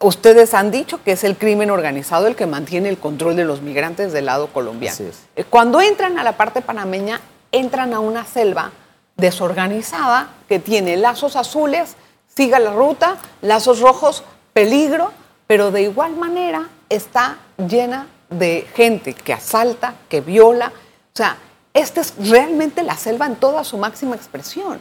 ustedes 0.00 0.54
han 0.54 0.72
dicho 0.72 1.00
que 1.04 1.12
es 1.12 1.22
el 1.22 1.36
crimen 1.36 1.70
organizado 1.70 2.26
el 2.26 2.34
que 2.34 2.46
mantiene 2.46 2.88
el 2.88 2.98
control 2.98 3.36
de 3.36 3.44
los 3.44 3.62
migrantes 3.62 4.12
del 4.12 4.26
lado 4.26 4.48
colombiano. 4.48 4.96
Eh, 5.36 5.44
Cuando 5.44 5.80
entran 5.80 6.18
a 6.18 6.24
la 6.24 6.32
parte 6.32 6.62
panameña, 6.62 7.20
entran 7.52 7.94
a 7.94 8.00
una 8.00 8.24
selva 8.24 8.72
desorganizada 9.16 10.30
que 10.48 10.58
tiene 10.58 10.96
lazos 10.96 11.36
azules, 11.36 11.96
siga 12.34 12.58
la 12.58 12.72
ruta, 12.72 13.18
lazos 13.40 13.80
rojos, 13.80 14.24
peligro, 14.52 15.12
pero 15.50 15.72
de 15.72 15.82
igual 15.82 16.14
manera 16.14 16.68
está 16.88 17.38
llena 17.58 18.06
de 18.28 18.68
gente 18.72 19.14
que 19.14 19.32
asalta, 19.32 19.96
que 20.08 20.20
viola. 20.20 20.68
O 20.68 21.16
sea, 21.16 21.38
esta 21.74 22.02
es 22.02 22.14
realmente 22.30 22.84
la 22.84 22.96
selva 22.96 23.26
en 23.26 23.34
toda 23.34 23.64
su 23.64 23.76
máxima 23.76 24.14
expresión. 24.14 24.78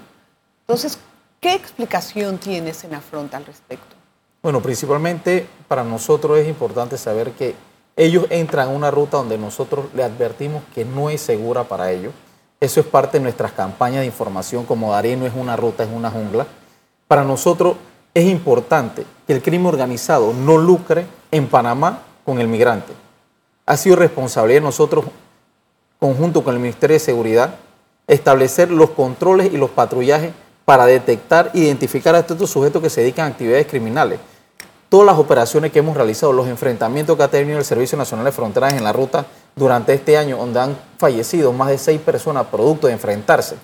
Entonces, 0.61 0.99
¿qué 1.39 1.55
explicación 1.55 2.37
tiene 2.37 2.75
Senafront 2.75 3.33
al 3.33 3.47
respecto? 3.47 3.95
Bueno, 4.43 4.61
principalmente 4.61 5.47
para 5.67 5.83
nosotros 5.83 6.37
es 6.37 6.47
importante 6.47 6.99
saber 6.99 7.31
que 7.31 7.55
ellos 7.95 8.27
entran 8.29 8.67
a 8.67 8.71
una 8.71 8.91
ruta 8.91 9.17
donde 9.17 9.39
nosotros 9.39 9.87
le 9.95 10.03
advertimos 10.03 10.61
que 10.75 10.85
no 10.85 11.09
es 11.09 11.19
segura 11.19 11.63
para 11.63 11.91
ellos. 11.91 12.13
Eso 12.59 12.79
es 12.79 12.85
parte 12.85 13.17
de 13.17 13.23
nuestras 13.23 13.53
campañas 13.53 14.01
de 14.01 14.05
información, 14.05 14.67
como 14.67 14.91
Daré 14.91 15.17
no 15.17 15.25
es 15.25 15.33
una 15.33 15.55
ruta, 15.55 15.83
es 15.83 15.89
una 15.91 16.11
jungla. 16.11 16.45
Para 17.07 17.23
nosotros 17.23 17.75
es 18.13 18.25
importante 18.25 19.03
que 19.29 19.35
el 19.35 19.43
crimen 19.43 19.67
organizado 19.67 20.33
no 20.33 20.57
lucre 20.57 21.05
en 21.29 21.45
Panamá 21.45 22.01
con 22.25 22.41
el 22.41 22.47
migrante. 22.47 22.93
Ha 23.67 23.77
sido 23.77 23.95
responsabilidad 23.95 24.61
de 24.61 24.65
nosotros, 24.65 25.05
conjunto 25.99 26.43
con 26.43 26.55
el 26.55 26.59
Ministerio 26.59 26.95
de 26.95 26.99
Seguridad, 26.99 27.53
establecer 28.07 28.71
los 28.71 28.89
controles 28.89 29.53
y 29.53 29.57
los 29.57 29.69
patrullajes 29.69 30.31
para 30.65 30.87
detectar 30.87 31.51
identificar 31.53 32.15
a 32.15 32.21
estos 32.21 32.49
sujetos 32.49 32.81
que 32.81 32.89
se 32.89 33.01
dedican 33.01 33.25
a 33.27 33.29
actividades 33.29 33.67
criminales. 33.67 34.19
Todas 34.89 35.05
las 35.05 35.19
operaciones 35.19 35.71
que 35.71 35.77
hemos 35.77 35.95
realizado, 35.95 36.33
los 36.33 36.47
enfrentamientos 36.47 37.15
que 37.15 37.21
ha 37.21 37.27
tenido 37.27 37.59
el 37.59 37.65
Servicio 37.65 37.99
Nacional 37.99 38.25
de 38.25 38.31
Fronteras 38.31 38.73
en 38.73 38.83
la 38.83 38.93
ruta 38.93 39.27
durante 39.55 39.93
este 39.93 40.17
año, 40.17 40.37
donde 40.37 40.59
han 40.59 40.77
fallecido 40.97 41.53
más 41.53 41.67
de 41.67 41.77
seis 41.77 42.01
personas 42.01 42.47
producto 42.47 42.87
de 42.87 42.93
enfrentarse 42.93 43.57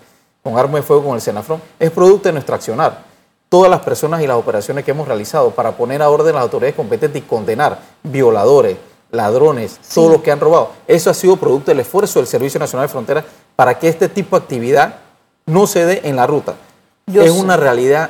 con 0.44 0.60
armas 0.60 0.82
de 0.82 0.82
fuego 0.84 1.06
con 1.06 1.16
el 1.16 1.22
Senafrón, 1.22 1.60
es 1.80 1.90
producto 1.90 2.30
de 2.30 2.34
nuestro 2.34 2.54
accionar. 2.54 3.15
Todas 3.56 3.72
las 3.72 3.80
personas 3.84 4.22
y 4.22 4.28
las 4.28 4.36
operaciones 4.36 4.84
que 4.84 4.92
hemos 4.92 5.08
realizado 5.08 5.52
para 5.52 5.78
poner 5.78 6.02
a 6.02 6.10
orden 6.10 6.36
las 6.36 6.42
autoridades 6.42 6.76
competentes 6.76 7.24
y 7.24 7.26
condenar 7.26 7.80
violadores, 8.04 8.76
ladrones, 9.12 9.80
todos 9.94 10.12
los 10.12 10.22
que 10.22 10.30
han 10.30 10.42
robado, 10.42 10.72
eso 10.86 11.10
ha 11.10 11.14
sido 11.14 11.38
producto 11.38 11.72
del 11.72 11.80
esfuerzo 11.80 12.20
del 12.20 12.28
Servicio 12.28 12.60
Nacional 12.60 12.90
de 12.90 12.92
Fronteras 12.92 13.24
para 13.56 13.80
que 13.80 13.88
este 13.88 14.10
tipo 14.10 14.38
de 14.38 14.44
actividad 14.44 14.96
no 15.46 15.68
se 15.68 15.86
dé 15.86 16.02
en 16.04 16.18
la 16.18 16.28
ruta. 16.28 16.56
Yo 17.06 17.22
es 17.22 17.32
sé. 17.32 17.40
una 17.40 17.56
realidad 17.56 18.10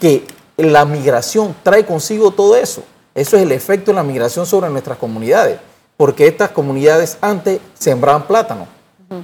que 0.00 0.24
la 0.56 0.84
migración 0.84 1.54
trae 1.62 1.86
consigo 1.86 2.32
todo 2.32 2.56
eso. 2.56 2.82
Eso 3.14 3.36
es 3.36 3.44
el 3.44 3.52
efecto 3.52 3.92
de 3.92 3.94
la 3.94 4.02
migración 4.02 4.44
sobre 4.44 4.70
nuestras 4.70 4.98
comunidades, 4.98 5.60
porque 5.96 6.26
estas 6.26 6.50
comunidades 6.50 7.16
antes 7.20 7.60
sembraban 7.78 8.26
plátano, 8.26 8.66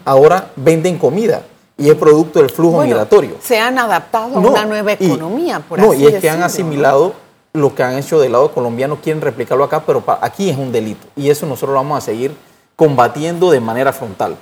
ahora 0.05 0.53
venden 0.55 0.97
comida 0.97 1.43
y 1.79 1.91
es 1.91 1.95
producto 1.97 2.39
del 2.39 2.51
flujo 2.51 2.77
Bueno, 2.77 2.89
migratorio. 2.89 3.37
Se 3.43 3.59
han 3.59 3.79
adaptado 3.79 4.39
a 4.39 4.41
No, 4.41 4.51
una 4.51 4.65
nueva 4.65 4.93
y- 4.93 5.07
economía, 5.07 5.61
por 5.61 5.79
No, 5.79 5.93
así 5.93 6.03
y 6.03 6.07
es 6.07 6.21
que 6.21 6.31
han 6.31 6.41
¿no? 6.41 6.47
asimilado 6.47 7.15
lo 7.53 7.75
que 7.75 7.83
han 7.83 7.97
hecho 7.99 8.19
del 8.21 8.33
lado 8.33 8.53
colombiano, 8.53 8.97
quieren 9.03 9.21
replicarlo 9.23 9.65
acá, 9.65 9.83
pero 9.85 10.03
aquí 10.21 10.51
es 10.51 10.57
un 10.57 10.73
delito. 10.73 11.07
Y 11.17 11.31
eso 11.31 11.47
nosotros 11.47 11.71
lo 11.71 11.77
vamos 11.77 11.99
a 11.99 12.01
seguir 12.01 12.35
combatiendo 12.77 13.51
de 13.51 13.61
manera 13.61 13.93
frontal. 13.93 14.37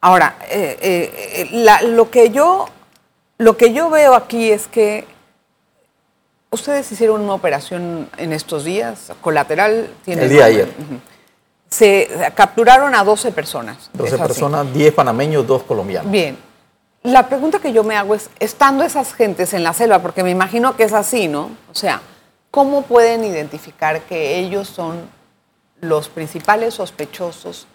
Ahora, 0.00 0.36
eh, 0.50 0.78
eh, 0.82 1.12
eh, 1.36 1.48
la- 1.52 1.80
lo, 1.82 2.10
que 2.10 2.30
yo, 2.30 2.66
lo 3.38 3.56
que 3.56 3.72
yo 3.72 3.88
veo 3.88 4.14
aquí 4.14 4.50
es 4.50 4.66
que 4.68 5.06
ustedes 6.50 6.90
hicieron 6.92 7.22
una 7.22 7.34
operación 7.34 8.08
en 8.18 8.32
estos 8.32 8.64
días, 8.64 9.12
colateral. 9.22 9.90
Tiene 10.04 10.24
El 10.24 10.28
día 10.30 10.46
de 10.46 10.52
nombre. 10.66 10.74
ayer. 10.88 11.00
Se 11.68 12.08
capturaron 12.34 12.94
a 12.94 13.02
12 13.02 13.32
personas. 13.32 13.90
12 13.94 14.14
¿es 14.14 14.20
así? 14.20 14.28
personas, 14.28 14.72
10 14.72 14.92
panameños, 14.94 15.46
2 15.46 15.62
colombianos. 15.64 16.10
Bien. 16.12 16.36
La 17.04 17.28
pregunta 17.28 17.58
que 17.58 17.74
yo 17.74 17.84
me 17.84 17.96
hago 17.96 18.14
es, 18.14 18.30
estando 18.40 18.82
esas 18.82 19.12
gentes 19.12 19.52
en 19.52 19.62
la 19.62 19.74
selva, 19.74 19.98
porque 19.98 20.22
me 20.22 20.30
imagino 20.30 20.74
que 20.74 20.84
es 20.84 20.94
así, 20.94 21.28
¿no? 21.28 21.50
O 21.70 21.74
sea, 21.74 22.00
¿cómo 22.50 22.80
pueden 22.80 23.24
identificar 23.24 24.00
que 24.00 24.38
ellos 24.38 24.68
son 24.68 25.02
los 25.82 26.08
principales 26.08 26.72
sospechosos 26.72 27.66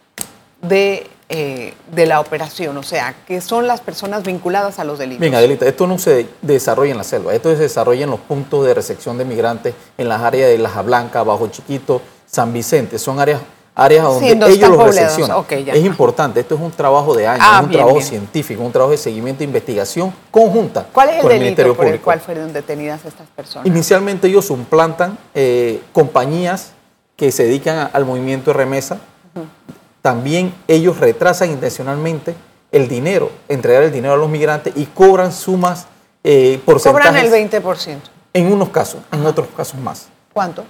de, 0.63 1.07
eh, 1.29 1.75
de 1.91 2.05
la 2.07 2.21
operación? 2.21 2.75
O 2.77 2.81
sea, 2.81 3.15
que 3.27 3.39
son 3.39 3.67
las 3.67 3.81
personas 3.81 4.23
vinculadas 4.23 4.79
a 4.79 4.83
los 4.83 4.97
delitos. 4.97 5.21
Bien, 5.21 5.35
Adelita, 5.35 5.67
esto 5.67 5.85
no 5.85 5.99
se 5.99 6.27
desarrolla 6.41 6.89
en 6.89 6.97
la 6.97 7.03
selva, 7.03 7.31
esto 7.35 7.51
se 7.51 7.61
desarrolla 7.61 8.05
en 8.05 8.09
los 8.09 8.21
puntos 8.21 8.65
de 8.65 8.73
recepción 8.73 9.19
de 9.19 9.25
migrantes, 9.25 9.75
en 9.99 10.09
las 10.09 10.23
áreas 10.23 10.49
de 10.49 10.57
Laja 10.57 10.81
Blanca, 10.81 11.21
Bajo 11.21 11.49
Chiquito, 11.49 12.01
San 12.25 12.51
Vicente. 12.51 12.97
Son 12.97 13.19
áreas, 13.19 13.41
áreas 13.75 14.03
donde 14.03 14.31
ellos 14.31 14.47
los 14.59 14.69
poblados. 14.71 14.95
recepcionan. 14.95 15.37
Ok, 15.37 15.53
ya. 15.65 15.73
es 15.73 15.85
importante, 15.85 16.39
esto 16.41 16.55
es 16.55 16.61
un 16.61 16.71
trabajo 16.71 17.15
de 17.15 17.27
años, 17.27 17.45
Ah, 17.47 17.57
es 17.57 17.63
un 17.63 17.69
bien, 17.69 17.77
trabajo 17.79 17.97
bien. 17.97 18.07
científico, 18.09 18.61
un 18.63 18.71
trabajo 18.71 18.91
de 18.91 18.97
seguimiento 18.97 19.43
e 19.43 19.45
investigación 19.45 20.13
conjunta 20.31 20.87
¿Cuál 20.91 21.09
es 21.09 21.15
el 21.15 21.21
con 21.21 21.31
el 21.31 21.39
delito 21.39 21.45
Ministerio 21.63 21.75
por 21.77 21.87
el 21.87 21.99
cual 22.01 22.19
fueron 22.19 22.51
detenidas 22.53 23.05
estas 23.05 23.27
personas? 23.27 23.65
Inicialmente 23.67 24.27
ellos 24.27 24.45
suplantan 24.45 25.17
eh, 25.33 25.81
compañías 25.93 26.71
que 27.15 27.31
se 27.31 27.43
dedican 27.45 27.77
a- 27.77 27.85
al 27.85 28.05
movimiento 28.05 28.51
de 28.51 28.57
remesa. 28.57 28.99
También 30.01 30.53
ellos 30.67 30.97
retrasan 30.99 31.51
intencionalmente 31.51 32.33
el 32.71 32.87
dinero, 32.87 33.31
entregar 33.49 33.83
el 33.83 33.91
dinero 33.91 34.13
a 34.13 34.17
los 34.17 34.29
migrantes 34.29 34.73
y 34.77 34.85
cobran 34.85 35.31
sumas, 35.33 35.87
eh, 36.23 36.59
porcentajes. 36.65 37.07
Cobran 37.09 37.25
el 37.25 37.31
20%. 37.31 37.97
En 38.33 38.51
unos 38.51 38.69
casos, 38.69 39.01
en 39.11 39.25
otros 39.25 39.47
casos 39.57 39.79
más. 39.79 40.07
¿Cuánto? 40.31 40.63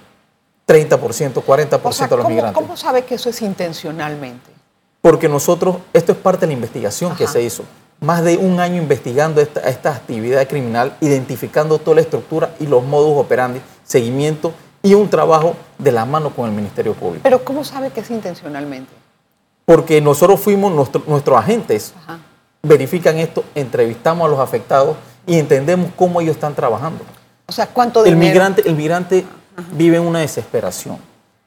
30%, 0.70 1.44
40% 1.44 1.80
O 1.84 1.92
sea, 1.92 2.08
de 2.08 2.16
los 2.16 2.24
¿cómo, 2.24 2.30
migrantes. 2.30 2.62
¿Cómo 2.62 2.78
sabe 2.78 3.04
que 3.04 3.16
eso 3.16 3.30
es 3.32 3.42
intencionalmente? 3.42 4.52
Porque 5.02 5.28
nosotros, 5.28 5.78
esto 5.94 6.12
es 6.12 6.18
parte 6.18 6.42
de 6.42 6.48
la 6.48 6.54
investigación 6.54 7.16
que 7.16 7.26
se 7.26 7.42
hizo. 7.42 7.64
Más 8.02 8.24
de 8.24 8.38
un 8.38 8.60
año 8.60 8.82
investigando 8.82 9.42
esta, 9.42 9.62
esta 9.62 9.92
actividad 9.96 10.48
criminal, 10.48 10.96
identificando 11.02 11.80
toda 11.80 11.96
la 11.96 12.02
estructura 12.02 12.52
y 12.60 12.68
los 12.68 12.84
modus 12.84 13.18
operandi, 13.18 13.60
seguimiento 13.84 14.54
y 14.84 14.94
un 14.94 15.10
trabajo 15.10 15.56
de 15.78 15.92
la 15.92 16.06
mano 16.06 16.30
con 16.30 16.46
el 16.48 16.52
Ministerio 16.56 16.94
Público. 16.94 17.22
Pero 17.24 17.44
¿cómo 17.44 17.64
sabe 17.64 17.90
que 17.90 18.02
es 18.02 18.10
intencionalmente? 18.12 18.92
Porque 19.66 20.00
nosotros 20.02 20.40
fuimos, 20.40 20.72
nuestro- 20.72 21.04
nuestros 21.08 21.38
agentes 21.38 21.94
Ajá. 22.04 22.20
verifican 22.64 23.18
esto, 23.18 23.44
entrevistamos 23.56 24.28
a 24.28 24.30
los 24.30 24.40
afectados 24.40 24.96
y 25.26 25.38
entendemos 25.40 25.92
cómo 25.96 26.22
ellos 26.22 26.36
están 26.36 26.56
trabajando. 26.56 27.04
O 27.48 27.52
sea, 27.52 27.68
¿cuánto 27.68 28.00
El 28.06 28.14
dinero? 28.14 28.30
migrante, 28.32 28.64
el 28.70 28.76
migrante 28.76 29.26
vive 29.72 29.98
en 29.98 30.04
una 30.04 30.20
desesperación. 30.20 30.98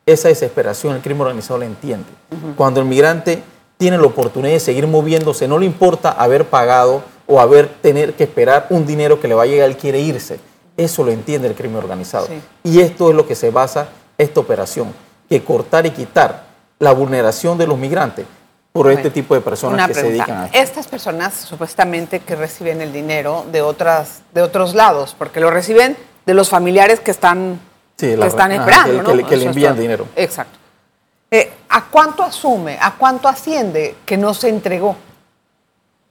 Esa 0.04 0.28
desesperación 0.28 0.96
el 0.96 1.02
crimen 1.02 1.22
organizado 1.22 1.58
la 1.58 1.66
entiende. 1.66 2.08
Cuando 2.56 2.80
el 2.80 2.86
migrante 2.86 3.42
tiene 3.76 3.98
la 3.98 4.06
oportunidad 4.06 4.52
de 4.52 4.60
seguir 4.60 4.86
moviéndose, 4.86 5.46
no 5.48 5.58
le 5.58 5.66
importa 5.66 6.10
haber 6.10 6.46
pagado 6.46 7.02
o 7.26 7.40
haber 7.40 7.68
tener 7.68 8.14
que 8.14 8.24
esperar 8.24 8.66
un 8.70 8.86
dinero 8.86 9.20
que 9.20 9.28
le 9.28 9.34
va 9.34 9.44
a 9.44 9.46
llegar, 9.46 9.68
él 9.68 9.76
quiere 9.76 10.00
irse. 10.00 10.40
Eso 10.76 11.04
lo 11.04 11.10
entiende 11.10 11.48
el 11.48 11.54
crimen 11.54 11.76
organizado. 11.76 12.26
Sí. 12.26 12.40
Y 12.64 12.80
esto 12.80 13.10
es 13.10 13.16
lo 13.16 13.26
que 13.26 13.34
se 13.34 13.50
basa 13.50 13.88
esta 14.18 14.40
operación, 14.40 14.92
que 15.28 15.42
cortar 15.42 15.86
y 15.86 15.90
quitar 15.90 16.44
la 16.78 16.92
vulneración 16.92 17.58
de 17.58 17.66
los 17.66 17.78
migrantes 17.78 18.26
por 18.72 18.90
este 18.90 19.10
tipo 19.10 19.34
de 19.34 19.40
personas 19.40 19.74
Una 19.74 19.88
que 19.88 19.94
se 19.94 20.02
dedican 20.04 20.36
a 20.36 20.46
esto. 20.46 20.58
Estas 20.58 20.86
personas 20.88 21.34
supuestamente 21.34 22.20
que 22.20 22.34
reciben 22.34 22.80
el 22.80 22.92
dinero 22.92 23.44
de 23.52 23.62
otras 23.62 24.22
de 24.32 24.42
otros 24.42 24.74
lados, 24.74 25.14
porque 25.16 25.40
lo 25.40 25.50
reciben 25.50 25.96
de 26.24 26.34
los 26.34 26.48
familiares 26.48 27.00
que 27.00 27.10
están 27.10 27.60
Sí, 27.96 28.16
que 28.16 28.26
están 28.26 28.52
esperando, 28.52 28.92
que- 28.92 29.02
¿no? 29.02 29.08
que 29.08 29.16
le- 29.16 29.24
que 29.24 29.44
envían 29.46 29.78
dinero. 29.78 30.06
Exacto. 30.16 30.58
Eh, 31.30 31.50
¿A 31.70 31.84
cuánto 31.86 32.22
asume, 32.22 32.78
a 32.80 32.94
cuánto 32.96 33.28
asciende 33.28 33.96
que 34.04 34.16
no 34.16 34.34
se 34.34 34.48
entregó? 34.48 34.96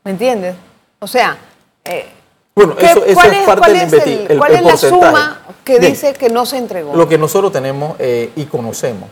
¿Me 0.04 0.12
entiendes? 0.12 0.56
O 1.00 1.08
sea, 1.08 1.38
eh, 1.84 2.10
Bueno, 2.56 2.76
¿qué- 2.76 2.86
eso, 2.88 3.06
eso 3.06 3.14
cuál 3.14 3.34
es 3.34 3.46
parte 3.46 3.72
del 3.74 4.38
¿Cuál 4.38 4.52
el 4.52 4.58
es 4.60 4.64
la 4.66 4.78
suma 4.78 5.42
que 5.64 5.80
Bien. 5.80 5.92
dice 5.92 6.14
que 6.14 6.30
no 6.30 6.46
se 6.46 6.58
entregó? 6.58 6.96
Lo 6.96 7.08
que 7.08 7.18
nosotros 7.18 7.52
tenemos 7.52 7.96
eh, 8.00 8.32
y 8.36 8.46
conocemos, 8.46 9.10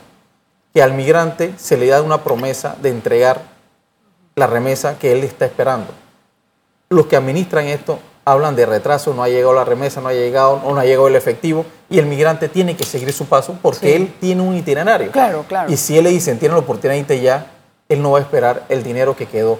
que 0.74 0.82
al 0.82 0.92
migrante 0.94 1.54
se 1.56 1.76
le 1.76 1.86
da 1.86 2.02
una 2.02 2.22
promesa 2.24 2.76
de 2.80 2.88
entregar 2.90 3.42
la 4.34 4.46
remesa 4.46 4.98
que 4.98 5.12
él 5.12 5.22
está 5.24 5.44
esperando. 5.46 5.92
Los 6.88 7.06
que 7.06 7.16
administran 7.16 7.66
esto 7.66 8.00
hablan 8.32 8.56
de 8.56 8.66
retraso, 8.66 9.12
no 9.14 9.22
ha 9.22 9.28
llegado 9.28 9.52
la 9.54 9.64
remesa, 9.64 10.00
no 10.00 10.08
ha 10.08 10.12
llegado, 10.12 10.60
no 10.64 10.78
ha 10.78 10.84
llegado 10.84 11.08
el 11.08 11.16
efectivo, 11.16 11.64
y 11.88 11.98
el 11.98 12.06
migrante 12.06 12.48
tiene 12.48 12.76
que 12.76 12.84
seguir 12.84 13.12
su 13.12 13.26
paso 13.26 13.56
porque 13.60 13.86
Sí. 13.88 13.92
él 13.92 14.14
tiene 14.20 14.42
un 14.42 14.56
itinerario. 14.56 15.10
Claro, 15.10 15.44
claro. 15.48 15.70
Y 15.72 15.76
si 15.76 15.96
él 15.98 16.04
le 16.04 16.10
dicen, 16.10 16.38
tiene 16.38 16.54
la 16.54 16.60
oportunidad 16.60 17.04
de 17.06 17.20
ya, 17.20 17.46
él 17.88 18.02
no 18.02 18.12
va 18.12 18.18
a 18.18 18.22
esperar 18.22 18.64
el 18.68 18.82
dinero 18.82 19.16
que 19.16 19.26
quedó. 19.26 19.58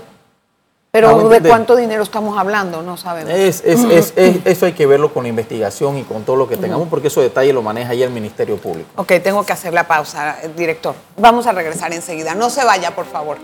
Pero 0.93 1.09
¿de 1.17 1.23
entender. 1.23 1.51
cuánto 1.51 1.77
dinero 1.77 2.03
estamos 2.03 2.37
hablando? 2.37 2.83
No 2.83 2.97
sabemos. 2.97 3.31
Es, 3.33 3.63
es- 3.65 3.85
es- 3.85 4.13
es- 4.17 4.41
eso 4.45 4.67
hay 4.67 4.73
que 4.73 4.87
verlo 4.87 5.13
con 5.15 5.23
la 5.23 5.29
investigación 5.29 5.97
y 5.99 6.03
con 6.03 6.25
todo 6.25 6.35
lo 6.35 6.49
que 6.49 6.57
tengamos, 6.57 6.89
porque 6.89 7.07
esos 7.09 7.23
detalles 7.23 7.55
lo 7.55 7.63
maneja 7.63 7.95
ya 7.95 8.07
el 8.07 8.11
Ministerio 8.13 8.57
Público. 8.57 8.89
Ok, 8.97 9.13
tengo 9.23 9.45
que 9.47 9.53
hacer 9.53 9.73
la 9.73 9.87
pausa, 9.87 10.39
eh, 10.43 10.51
director. 10.57 10.95
Vamos 11.17 11.47
a 11.47 11.53
regresar 11.53 11.93
enseguida. 11.93 12.35
No 12.35 12.51
se 12.51 12.65
vaya, 12.65 12.91
por 12.97 13.07
favor. 13.07 13.37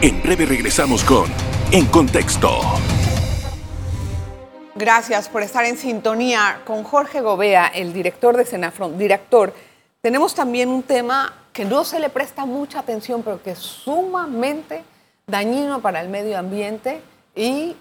En 0.00 0.22
breve 0.22 0.46
regresamos 0.46 1.02
con 1.02 1.24
En 1.72 1.86
Contexto. 1.86 2.60
Gracias 4.76 5.28
por 5.28 5.42
estar 5.42 5.64
en 5.64 5.76
sintonía 5.76 6.60
con 6.64 6.84
Jorge 6.84 7.20
Gobea, 7.20 7.66
el 7.66 7.92
director 7.92 8.36
de 8.36 8.44
Senafront. 8.44 8.96
Director, 8.96 9.52
tenemos 10.00 10.36
también 10.36 10.68
un 10.68 10.84
tema 10.84 11.34
que 11.52 11.64
no 11.64 11.84
se 11.84 11.98
le 11.98 12.10
presta 12.10 12.46
mucha 12.46 12.78
atención, 12.78 13.24
pero 13.24 13.42
que 13.42 13.50
es 13.50 13.58
sumamente 13.58 14.84
dañino 15.26 15.80
para 15.80 16.00
el 16.00 16.08
medio 16.08 16.38
ambiente 16.38 17.00
y 17.34 17.74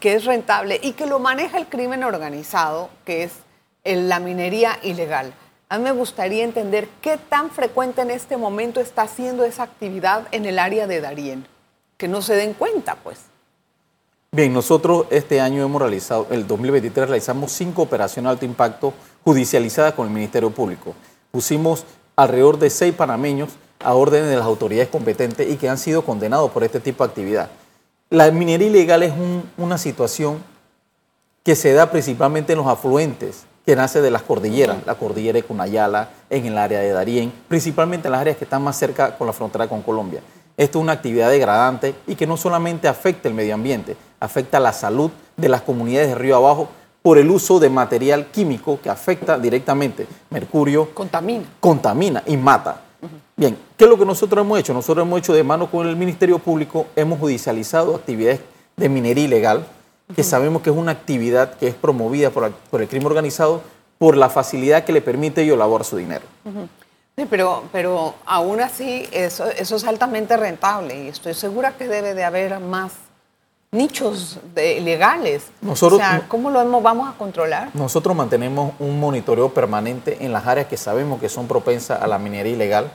que 0.00 0.16
es 0.16 0.26
rentable 0.26 0.78
y 0.82 0.92
que 0.92 1.06
lo 1.06 1.18
maneja 1.18 1.56
el 1.56 1.66
crimen 1.68 2.04
organizado, 2.04 2.90
que 3.06 3.22
es 3.22 3.32
la 3.84 4.20
minería 4.20 4.78
ilegal. 4.82 5.32
A 5.70 5.76
mí 5.78 5.84
me 5.84 5.92
gustaría 5.92 6.44
entender 6.44 6.88
qué 7.02 7.18
tan 7.18 7.50
frecuente 7.50 8.00
en 8.00 8.10
este 8.10 8.36
momento 8.36 8.80
está 8.80 9.02
haciendo 9.02 9.44
esa 9.44 9.64
actividad 9.64 10.26
en 10.30 10.46
el 10.46 10.58
área 10.58 10.86
de 10.86 11.00
Darién. 11.00 11.46
Que 11.98 12.08
no 12.08 12.22
se 12.22 12.34
den 12.36 12.54
cuenta, 12.54 12.96
pues. 13.02 13.18
Bien, 14.32 14.52
nosotros 14.52 15.06
este 15.10 15.40
año 15.40 15.62
hemos 15.62 15.80
realizado, 15.80 16.26
el 16.30 16.46
2023 16.46 17.08
realizamos 17.08 17.52
cinco 17.52 17.82
operaciones 17.82 18.28
de 18.28 18.32
alto 18.32 18.44
impacto 18.44 18.94
judicializadas 19.24 19.94
con 19.94 20.06
el 20.06 20.12
Ministerio 20.12 20.50
Público. 20.50 20.94
Pusimos 21.30 21.84
alrededor 22.16 22.58
de 22.58 22.70
seis 22.70 22.94
panameños 22.94 23.50
a 23.80 23.94
órdenes 23.94 24.28
de 24.30 24.36
las 24.36 24.44
autoridades 24.46 24.88
competentes 24.88 25.48
y 25.50 25.56
que 25.56 25.68
han 25.68 25.78
sido 25.78 26.02
condenados 26.04 26.50
por 26.50 26.64
este 26.64 26.80
tipo 26.80 27.04
de 27.04 27.08
actividad. 27.08 27.50
La 28.10 28.30
minería 28.30 28.68
ilegal 28.68 29.02
es 29.02 29.12
un- 29.12 29.48
una 29.58 29.76
situación 29.78 30.42
que 31.42 31.54
se 31.56 31.72
da 31.72 31.90
principalmente 31.90 32.52
en 32.52 32.58
los 32.58 32.66
afluentes, 32.66 33.44
que 33.68 33.76
nace 33.76 34.00
de 34.00 34.10
las 34.10 34.22
cordilleras, 34.22 34.78
la 34.86 34.94
cordillera 34.94 35.36
de 35.36 35.42
Cunayala, 35.42 36.08
en 36.30 36.46
el 36.46 36.56
área 36.56 36.80
de 36.80 36.90
Darién, 36.90 37.30
principalmente 37.48 38.08
en 38.08 38.12
las 38.12 38.22
áreas 38.22 38.38
que 38.38 38.44
están 38.44 38.62
más 38.62 38.78
cerca 38.78 39.14
con 39.18 39.26
la 39.26 39.34
frontera 39.34 39.68
con 39.68 39.82
Colombia. 39.82 40.22
Esto 40.56 40.78
es 40.78 40.82
una 40.82 40.92
actividad 40.92 41.28
degradante 41.28 41.94
y 42.06 42.14
que 42.14 42.26
no 42.26 42.38
solamente 42.38 42.88
afecta 42.88 43.28
el 43.28 43.34
medio 43.34 43.52
ambiente, 43.52 43.94
afecta 44.20 44.58
la 44.58 44.72
salud 44.72 45.10
de 45.36 45.50
las 45.50 45.60
comunidades 45.60 46.08
de 46.08 46.14
río 46.14 46.36
abajo 46.36 46.70
por 47.02 47.18
el 47.18 47.28
uso 47.28 47.60
de 47.60 47.68
material 47.68 48.28
químico 48.28 48.80
que 48.82 48.88
afecta 48.88 49.38
directamente 49.38 50.06
mercurio, 50.30 50.94
Contamina. 50.94 51.44
contamina 51.60 52.22
y 52.24 52.38
mata. 52.38 52.80
Bien, 53.36 53.54
¿qué 53.76 53.84
es 53.84 53.90
lo 53.90 53.98
que 53.98 54.06
nosotros 54.06 54.42
hemos 54.42 54.58
hecho? 54.58 54.72
Nosotros 54.72 55.06
hemos 55.06 55.18
hecho 55.18 55.34
de 55.34 55.44
mano 55.44 55.70
con 55.70 55.86
el 55.86 55.94
Ministerio 55.94 56.38
Público, 56.38 56.86
hemos 56.96 57.20
judicializado 57.20 57.96
actividades 57.96 58.40
de 58.78 58.88
minería 58.88 59.24
ilegal, 59.24 59.66
que 60.14 60.22
sabemos 60.22 60.62
que 60.62 60.70
es 60.70 60.76
una 60.76 60.92
actividad 60.92 61.54
que 61.54 61.68
es 61.68 61.74
promovida 61.74 62.30
por, 62.30 62.50
por 62.52 62.80
el 62.82 62.88
crimen 62.88 63.06
organizado 63.08 63.62
por 63.98 64.16
la 64.16 64.28
facilidad 64.30 64.84
que 64.84 64.92
le 64.92 65.00
permite 65.02 65.42
ellos 65.42 65.58
lavar 65.58 65.84
su 65.84 65.96
dinero. 65.96 66.24
Sí, 67.16 67.26
pero, 67.28 67.64
pero 67.72 68.14
aún 68.24 68.60
así 68.60 69.06
eso, 69.12 69.46
eso 69.50 69.76
es 69.76 69.84
altamente 69.84 70.36
rentable 70.36 71.04
y 71.04 71.08
estoy 71.08 71.34
segura 71.34 71.76
que 71.76 71.88
debe 71.88 72.14
de 72.14 72.22
haber 72.24 72.60
más 72.60 72.92
nichos 73.70 74.38
de- 74.54 74.80
legales. 74.80 75.46
Nosotros- 75.60 76.00
o 76.00 76.02
sea, 76.02 76.24
¿cómo 76.28 76.50
lo 76.50 76.60
hemos- 76.62 76.82
vamos 76.82 77.12
a 77.12 77.18
controlar? 77.18 77.70
Nosotros 77.74 78.16
mantenemos 78.16 78.72
un 78.78 78.98
monitoreo 78.98 79.52
permanente 79.52 80.16
en 80.24 80.32
las 80.32 80.46
áreas 80.46 80.68
que 80.68 80.76
sabemos 80.76 81.20
que 81.20 81.28
son 81.28 81.46
propensas 81.48 82.00
a 82.00 82.06
la 82.06 82.18
minería 82.18 82.52
ilegal. 82.52 82.90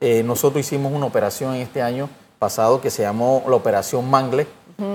Eh, 0.00 0.22
nosotros 0.22 0.60
hicimos 0.64 0.92
una 0.92 1.06
operación 1.06 1.54
en 1.54 1.60
este 1.62 1.82
año 1.82 2.08
pasado 2.38 2.80
que 2.80 2.90
se 2.90 3.02
llamó 3.02 3.42
la 3.48 3.56
Operación 3.56 4.08
Mangle, 4.10 4.46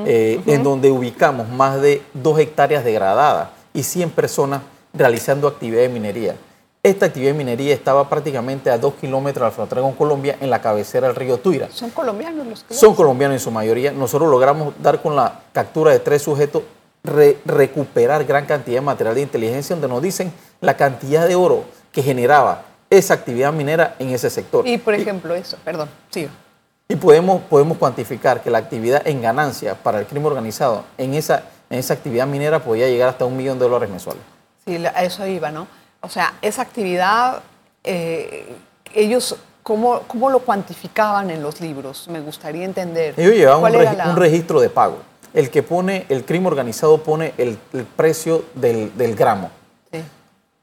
eh, 0.06 0.42
en 0.46 0.64
donde 0.64 0.92
ubicamos 0.92 1.48
más 1.50 1.82
de 1.82 2.02
dos 2.14 2.38
hectáreas 2.40 2.84
degradadas 2.84 3.50
y 3.74 3.84
100 3.84 4.10
personas 4.12 4.62
realizando 4.94 5.48
actividad 5.48 5.82
de 5.82 5.90
minería. 5.90 6.36
Esta 6.82 7.08
actividad 7.08 7.32
de 7.32 7.38
minería 7.38 7.74
estaba 7.74 8.08
prácticamente 8.10 8.70
a 8.72 8.78
dos 8.78 8.94
kilómetros 8.96 9.42
de 9.44 9.50
la 9.50 9.52
frontera 9.52 9.82
con 9.82 9.94
Colombia 9.94 10.38
en 10.40 10.50
la 10.50 10.62
cabecera 10.62 11.08
del 11.08 11.16
río 11.16 11.38
Tuira. 11.38 11.70
Son 11.72 11.90
colombianos 11.90 12.48
los 12.48 12.64
que 12.64 12.74
Son 12.74 12.96
colombianos 12.96 13.36
en 13.36 13.40
su 13.42 13.52
mayoría. 13.52 13.92
Nosotros 13.92 14.30
logramos 14.30 14.74
dar 14.82 15.02
con 15.02 15.16
la 15.16 15.42
captura 15.52 15.92
de 15.92 16.00
tres 16.00 16.22
sujetos, 16.22 16.64
re- 17.04 17.38
recuperar 17.46 18.24
gran 18.26 18.46
cantidad 18.46 18.78
de 18.78 18.82
material 18.82 19.16
de 19.16 19.22
inteligencia 19.22 19.76
donde 19.76 19.90
nos 19.90 20.02
dicen 20.02 20.32
la 20.62 20.76
cantidad 20.78 21.28
de 21.28 21.36
oro 21.36 21.64
que 21.92 22.02
generaba 22.02 22.64
esa 22.90 23.14
actividad 23.14 23.52
minera 23.54 23.96
en 24.00 24.10
ese 24.10 24.30
sector. 24.30 24.66
Y 24.68 24.78
por 24.78 24.94
ejemplo 24.94 25.36
eso, 25.36 25.58
perdón, 25.64 25.90
sigo. 26.10 26.30
Y 26.92 26.96
podemos, 26.96 27.44
podemos 27.44 27.78
cuantificar 27.78 28.42
que 28.42 28.50
la 28.50 28.58
actividad 28.58 29.08
en 29.08 29.22
ganancia 29.22 29.76
para 29.76 30.00
el 30.00 30.08
crimen 30.08 30.26
organizado 30.26 30.86
en 30.98 31.14
esa, 31.14 31.44
en 31.70 31.78
esa 31.78 31.94
actividad 31.94 32.26
minera 32.26 32.64
podía 32.64 32.88
llegar 32.88 33.10
hasta 33.10 33.26
un 33.26 33.38
millón 33.38 33.60
de 33.60 33.66
dólares 33.66 33.92
mensuales. 33.92 34.24
Sí, 34.66 34.84
a 34.84 35.04
eso 35.04 35.28
iba, 35.28 35.52
¿no? 35.52 35.68
O 36.02 36.10
sea, 36.10 36.34
esa 36.42 36.64
actividad, 36.64 37.44
eh, 37.84 38.56
ellos, 38.96 39.36
¿cómo, 39.62 40.00
¿cómo 40.08 40.32
lo 40.32 40.40
cuantificaban 40.40 41.30
en 41.30 41.44
los 41.44 41.62
libros? 41.62 42.08
Me 42.08 42.22
gustaría 42.22 42.66
entender. 42.66 43.14
Ellos 43.18 43.34
llevaban 43.36 43.58
un, 43.58 43.70
¿Cuál 43.70 43.76
era 43.82 43.92
regi- 43.92 43.98
la- 43.98 44.10
un 44.10 44.16
registro 44.16 44.60
de 44.60 44.70
pago. 44.72 44.98
El 45.36 45.52
que 45.52 45.62
pone, 45.62 46.08
el 46.10 46.26
crimen 46.26 46.48
organizado 46.48 47.04
pone 47.04 47.36
el, 47.38 47.60
el 47.72 47.84
precio 47.84 48.46
del, 48.56 48.98
del 48.98 49.16
gramo. 49.16 49.52
Sí. 49.92 50.02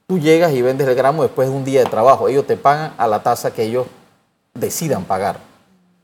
Tú 0.08 0.18
llegas 0.18 0.50
y 0.50 0.60
vendes 0.60 0.88
el 0.88 0.96
gramo 0.96 1.22
después 1.22 1.48
de 1.48 1.54
un 1.54 1.64
día 1.64 1.84
de 1.84 1.86
trabajo. 1.88 2.26
Ellos 2.26 2.48
te 2.48 2.56
pagan 2.56 2.94
a 2.98 3.06
la 3.06 3.22
tasa 3.22 3.52
que 3.52 3.62
ellos 3.62 3.86
decidan 4.54 5.04
pagar. 5.04 5.36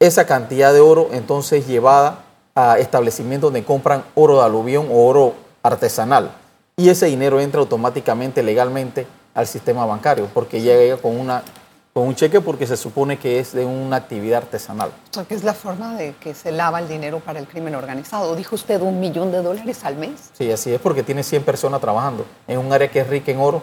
Esa 0.03 0.27
cantidad 0.27 0.73
de 0.73 0.81
oro 0.81 1.11
entonces 1.12 1.65
llevada 1.69 2.25
a 2.57 2.77
establecimientos 2.81 3.53
donde 3.53 3.65
compran 3.65 4.03
oro 4.17 4.38
de 4.38 4.45
aluvión 4.45 4.88
o 4.91 5.07
oro 5.07 5.35
artesanal. 5.62 6.33
Y 6.77 6.88
ese 6.88 7.07
dinero 7.07 7.41
entra 7.41 7.61
automáticamente, 7.61 8.43
legalmente, 8.43 9.07
al 9.33 9.47
sistema 9.47 9.87
bancario, 9.87 10.29
porque 10.35 10.61
llega 10.61 10.97
con 10.97 11.17
una 11.17 11.45
con 11.93 12.09
un 12.09 12.17
cheque 12.17 12.41
porque 12.41 12.67
se 12.67 12.77
supone 12.77 13.17
que 13.17 13.38
es 13.38 13.53
de 13.53 13.65
una 13.65 13.95
actividad 13.95 14.38
artesanal. 14.38 14.91
Porque 15.15 15.37
es 15.37 15.45
la 15.45 15.55
forma 15.55 15.95
de 15.95 16.17
que 16.19 16.35
se 16.35 16.51
lava 16.51 16.81
el 16.81 16.88
dinero 16.88 17.21
para 17.21 17.38
el 17.38 17.47
crimen 17.47 17.77
organizado. 17.77 18.35
Dijo 18.35 18.57
usted 18.57 18.81
un 18.81 18.99
millón 18.99 19.31
de 19.31 19.41
dólares 19.41 19.85
al 19.85 19.95
mes. 19.95 20.31
Sí, 20.37 20.51
así 20.51 20.75
es 20.75 20.81
porque 20.81 21.05
tiene 21.05 21.23
100 21.23 21.45
personas 21.45 21.81
trabajando 21.81 22.27
en 22.49 22.59
un 22.59 22.73
área 22.73 22.91
que 22.91 22.99
es 22.99 23.07
rica 23.07 23.31
en 23.31 23.38
oro 23.38 23.62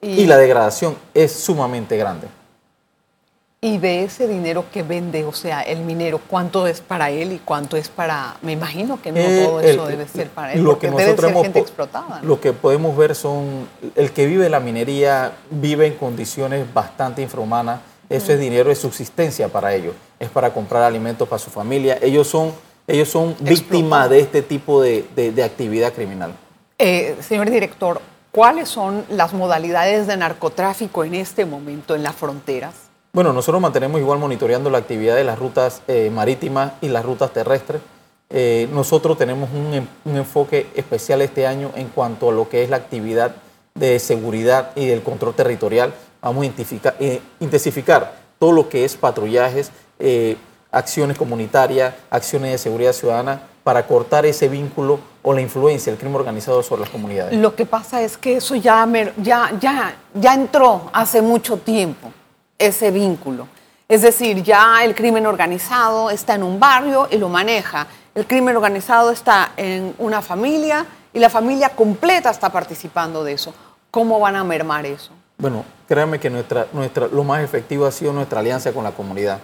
y, 0.00 0.26
la 0.26 0.36
degradación 0.36 0.96
es 1.14 1.30
sumamente 1.32 1.96
grande. 1.96 2.26
Y 3.64 3.78
de 3.78 4.04
ese 4.04 4.28
dinero 4.28 4.66
que 4.70 4.82
vende, 4.82 5.24
o 5.24 5.32
sea, 5.32 5.62
el 5.62 5.78
minero, 5.78 6.20
¿cuánto 6.28 6.66
es 6.66 6.82
para 6.82 7.08
él 7.08 7.32
y 7.32 7.38
cuánto 7.38 7.78
es 7.78 7.88
para.? 7.88 8.36
Me 8.42 8.52
imagino 8.52 9.00
que 9.00 9.10
no 9.10 9.18
eh, 9.18 9.42
todo 9.42 9.60
eso 9.60 9.86
debe 9.86 10.06
ser 10.06 10.28
para 10.28 10.52
él, 10.52 10.62
lo 10.62 10.72
porque 10.72 10.90
que 10.90 10.94
debe 10.94 11.16
ser 11.16 11.34
gente 11.34 11.60
explotada. 11.60 12.20
Lo 12.22 12.38
que 12.42 12.52
podemos 12.52 12.94
ver 12.94 13.14
son. 13.14 13.66
El 13.96 14.12
que 14.12 14.26
vive 14.26 14.50
la 14.50 14.60
minería 14.60 15.32
vive 15.48 15.86
en 15.86 15.94
condiciones 15.94 16.66
bastante 16.74 17.22
infrahumanas. 17.22 17.80
Eso 18.10 18.34
es 18.34 18.38
dinero 18.38 18.68
de 18.68 18.74
subsistencia 18.74 19.48
para 19.48 19.74
ellos. 19.74 19.94
Es 20.20 20.28
para 20.28 20.52
comprar 20.52 20.82
alimentos 20.82 21.26
para 21.26 21.38
su 21.38 21.48
familia. 21.48 21.96
Ellos 22.02 22.28
son, 22.28 22.52
ellos 22.86 23.08
son 23.08 23.34
víctimas 23.40 24.10
de 24.10 24.20
este 24.20 24.42
tipo 24.42 24.82
de, 24.82 25.42
actividad 25.42 25.94
criminal. 25.94 26.34
Eh, 26.76 27.16
señor 27.26 27.48
director, 27.48 28.02
¿cuáles 28.30 28.68
son 28.68 29.06
las 29.08 29.32
modalidades 29.32 30.06
de 30.06 30.18
narcotráfico 30.18 31.02
en 31.02 31.14
este 31.14 31.46
momento 31.46 31.94
en 31.94 32.02
las 32.02 32.14
fronteras? 32.14 32.74
Bueno, 33.14 33.32
nosotros 33.32 33.62
mantenemos 33.62 34.00
igual 34.00 34.18
monitoreando 34.18 34.70
la 34.70 34.78
actividad 34.78 35.14
de 35.14 35.22
las 35.22 35.38
rutas 35.38 35.82
eh, 35.86 36.10
marítimas 36.12 36.72
y 36.80 36.88
las 36.88 37.04
rutas 37.04 37.32
terrestres. 37.32 37.80
Eh, 38.28 38.68
nosotros 38.72 39.16
tenemos 39.16 39.50
un, 39.52 39.88
enfoque 40.16 40.66
especial 40.74 41.22
este 41.22 41.46
año 41.46 41.70
en 41.76 41.90
cuanto 41.90 42.30
a 42.30 42.32
lo 42.32 42.48
que 42.48 42.64
es 42.64 42.70
la 42.70 42.76
actividad 42.76 43.36
de 43.76 44.00
seguridad 44.00 44.72
y 44.74 44.86
del 44.86 45.04
control 45.04 45.32
territorial. 45.32 45.94
Vamos 46.20 46.44
a 46.44 46.92
eh, 46.98 47.20
intensificar 47.38 48.16
todo 48.40 48.50
lo 48.50 48.68
que 48.68 48.84
es 48.84 48.96
patrullajes, 48.96 49.70
acciones 50.72 51.16
comunitarias, 51.16 51.94
acciones 52.10 52.50
de 52.50 52.58
seguridad 52.58 52.92
ciudadana 52.92 53.42
para 53.62 53.86
cortar 53.86 54.26
ese 54.26 54.48
vínculo 54.48 54.98
o 55.22 55.32
la 55.32 55.40
influencia 55.40 55.92
del 55.92 56.00
crimen 56.00 56.16
organizado 56.16 56.64
sobre 56.64 56.80
las 56.80 56.90
comunidades. 56.90 57.38
Lo 57.38 57.54
que 57.54 57.64
pasa 57.64 58.02
es 58.02 58.16
que 58.16 58.38
eso 58.38 58.56
ya, 58.56 58.84
ya, 59.18 59.52
ya, 59.60 59.94
ya 60.14 60.34
entró 60.34 60.90
hace 60.92 61.22
mucho 61.22 61.58
tiempo 61.58 62.10
ese 62.66 62.90
vínculo. 62.90 63.46
Es 63.88 64.02
decir, 64.02 64.42
ya 64.42 64.82
el 64.84 64.94
crimen 64.94 65.26
organizado 65.26 66.10
está 66.10 66.34
en 66.34 66.42
un 66.42 66.58
barrio 66.58 67.06
y 67.10 67.18
lo 67.18 67.28
maneja. 67.28 67.86
El 68.14 68.26
crimen 68.26 68.56
organizado 68.56 69.10
está 69.10 69.52
en 69.56 69.94
una 69.98 70.22
familia 70.22 70.86
y 71.12 71.18
la 71.18 71.30
familia 71.30 71.70
completa 71.70 72.30
está 72.30 72.50
participando 72.50 73.22
de 73.22 73.32
eso. 73.32 73.54
¿Cómo 73.90 74.18
van 74.18 74.36
a 74.36 74.44
mermar 74.44 74.86
eso? 74.86 75.12
Bueno, 75.36 75.64
créanme 75.86 76.18
que 76.18 76.30
nuestra, 76.30 76.66
nuestra, 76.72 77.08
lo 77.08 77.24
más 77.24 77.42
efectivo 77.42 77.86
ha 77.86 77.92
sido 77.92 78.12
nuestra 78.12 78.40
alianza 78.40 78.72
con 78.72 78.84
la 78.84 78.92
comunidad, 78.92 79.40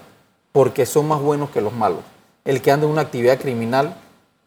porque 0.52 0.86
son 0.86 1.06
más 1.08 1.20
buenos 1.20 1.50
que 1.50 1.60
los 1.60 1.72
malos. 1.72 2.00
El 2.44 2.62
que 2.62 2.72
anda 2.72 2.86
en 2.86 2.92
una 2.92 3.02
actividad 3.02 3.38
criminal 3.38 3.94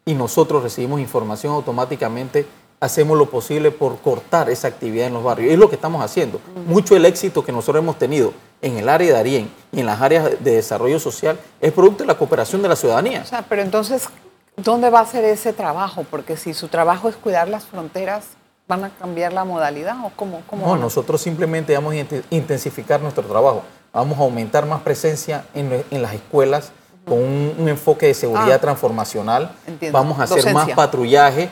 y 0.04 0.14
nosotros 0.14 0.62
recibimos 0.62 1.00
información 1.00 1.54
automáticamente, 1.54 2.46
hacemos 2.80 3.16
lo 3.16 3.30
posible 3.30 3.70
por 3.70 3.98
cortar 3.98 4.50
esa 4.50 4.68
actividad 4.68 5.06
en 5.06 5.14
los 5.14 5.24
barrios. 5.24 5.52
Es 5.52 5.58
lo 5.58 5.68
que 5.68 5.76
estamos 5.76 6.04
haciendo. 6.04 6.40
Mucho 6.66 6.96
el 6.96 7.04
éxito 7.04 7.44
que 7.44 7.52
nosotros 7.52 7.82
hemos 7.82 7.98
tenido 7.98 8.32
en 8.62 8.78
el 8.78 8.88
área 8.88 9.14
de 9.14 9.18
Arién 9.18 9.50
y 9.72 9.80
en 9.80 9.86
las 9.86 10.00
áreas 10.00 10.42
de 10.42 10.54
desarrollo 10.54 10.98
social 10.98 11.38
es 11.60 11.72
producto 11.72 12.02
de 12.02 12.08
la 12.08 12.18
cooperación 12.18 12.62
de 12.62 12.68
la 12.68 12.76
ciudadanía. 12.76 13.22
O 13.22 13.26
sea, 13.26 13.44
pero 13.48 13.62
entonces, 13.62 14.08
¿dónde 14.56 14.90
va 14.90 15.00
a 15.00 15.06
ser 15.06 15.24
ese 15.24 15.52
trabajo? 15.52 16.04
Porque 16.10 16.36
si 16.36 16.54
su 16.54 16.68
trabajo 16.68 17.08
es 17.08 17.16
cuidar 17.16 17.48
las 17.48 17.64
fronteras, 17.64 18.24
¿van 18.66 18.84
a 18.84 18.90
cambiar 18.90 19.32
la 19.32 19.44
modalidad 19.44 19.96
o 20.04 20.10
cómo? 20.16 20.42
cómo 20.46 20.66
no, 20.66 20.76
nosotros 20.76 21.20
simplemente 21.20 21.74
vamos 21.74 21.94
a 21.94 22.06
intensificar 22.30 23.00
nuestro 23.00 23.24
trabajo. 23.24 23.62
Vamos 23.92 24.18
a 24.18 24.22
aumentar 24.22 24.66
más 24.66 24.82
presencia 24.82 25.44
en, 25.54 25.84
las 26.02 26.14
escuelas 26.14 26.72
con 27.04 27.18
un, 27.18 27.68
enfoque 27.68 28.06
de 28.06 28.14
seguridad 28.14 28.54
ah, 28.54 28.60
transformacional. 28.60 29.52
Vamos 29.92 30.18
a 30.18 30.24
hacer 30.24 30.52
más 30.52 30.70
patrullaje. 30.70 31.48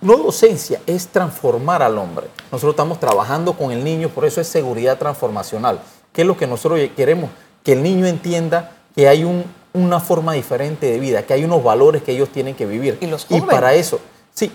No 0.00 0.16
docencia, 0.16 0.80
es 0.86 1.08
transformar 1.08 1.82
al 1.82 1.98
hombre. 1.98 2.26
Nosotros 2.50 2.72
estamos 2.72 3.00
trabajando 3.00 3.54
con 3.54 3.70
el 3.70 3.84
niño, 3.84 4.08
por 4.08 4.24
eso 4.24 4.40
es 4.40 4.48
seguridad 4.48 4.98
transformacional. 4.98 5.80
¿Qué 6.12 6.22
es 6.22 6.26
lo 6.26 6.36
que 6.36 6.46
nosotros 6.46 6.80
queremos? 6.96 7.30
Que 7.62 7.72
el 7.72 7.82
niño 7.82 8.06
entienda 8.06 8.72
que 8.94 9.08
hay 9.08 9.26
una 9.74 10.00
forma 10.00 10.32
diferente 10.32 10.90
de 10.90 10.98
vida, 10.98 11.22
que 11.22 11.34
hay 11.34 11.44
unos 11.44 11.62
valores 11.62 12.02
que 12.02 12.12
ellos 12.12 12.30
tienen 12.30 12.54
que 12.54 12.66
vivir. 12.66 12.98
Y 13.00 13.06
los 13.06 13.24
jóvenes. 13.24 13.46
Y 13.46 13.50
para 13.50 13.74
eso, 13.74 14.00
sí. 14.34 14.50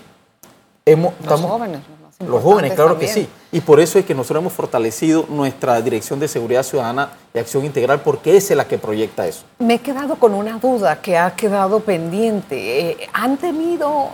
Hemos, 0.84 1.14
los 1.24 1.40
jóvenes. 1.40 1.80
Los 2.26 2.42
jóvenes, 2.42 2.74
claro 2.74 2.98
que 2.98 3.08
sí. 3.08 3.28
Y 3.50 3.60
por 3.60 3.80
eso 3.80 3.98
es 3.98 4.04
que 4.04 4.14
nosotros 4.14 4.40
hemos 4.40 4.52
fortalecido 4.52 5.26
nuestra 5.28 5.80
Dirección 5.80 6.20
de 6.20 6.28
Seguridad 6.28 6.62
Ciudadana 6.62 7.10
y 7.34 7.38
Acción 7.38 7.64
Integral, 7.64 8.00
porque 8.00 8.36
es 8.36 8.50
la 8.50 8.66
que 8.66 8.78
proyecta 8.78 9.26
eso. 9.26 9.44
Me 9.58 9.74
he 9.74 9.78
quedado 9.80 10.16
con 10.16 10.34
una 10.34 10.58
duda 10.58 11.00
que 11.00 11.18
ha 11.18 11.34
quedado 11.34 11.80
pendiente. 11.80 12.90
Eh, 12.90 13.08
¿Han 13.12 13.36
tenido 13.36 14.10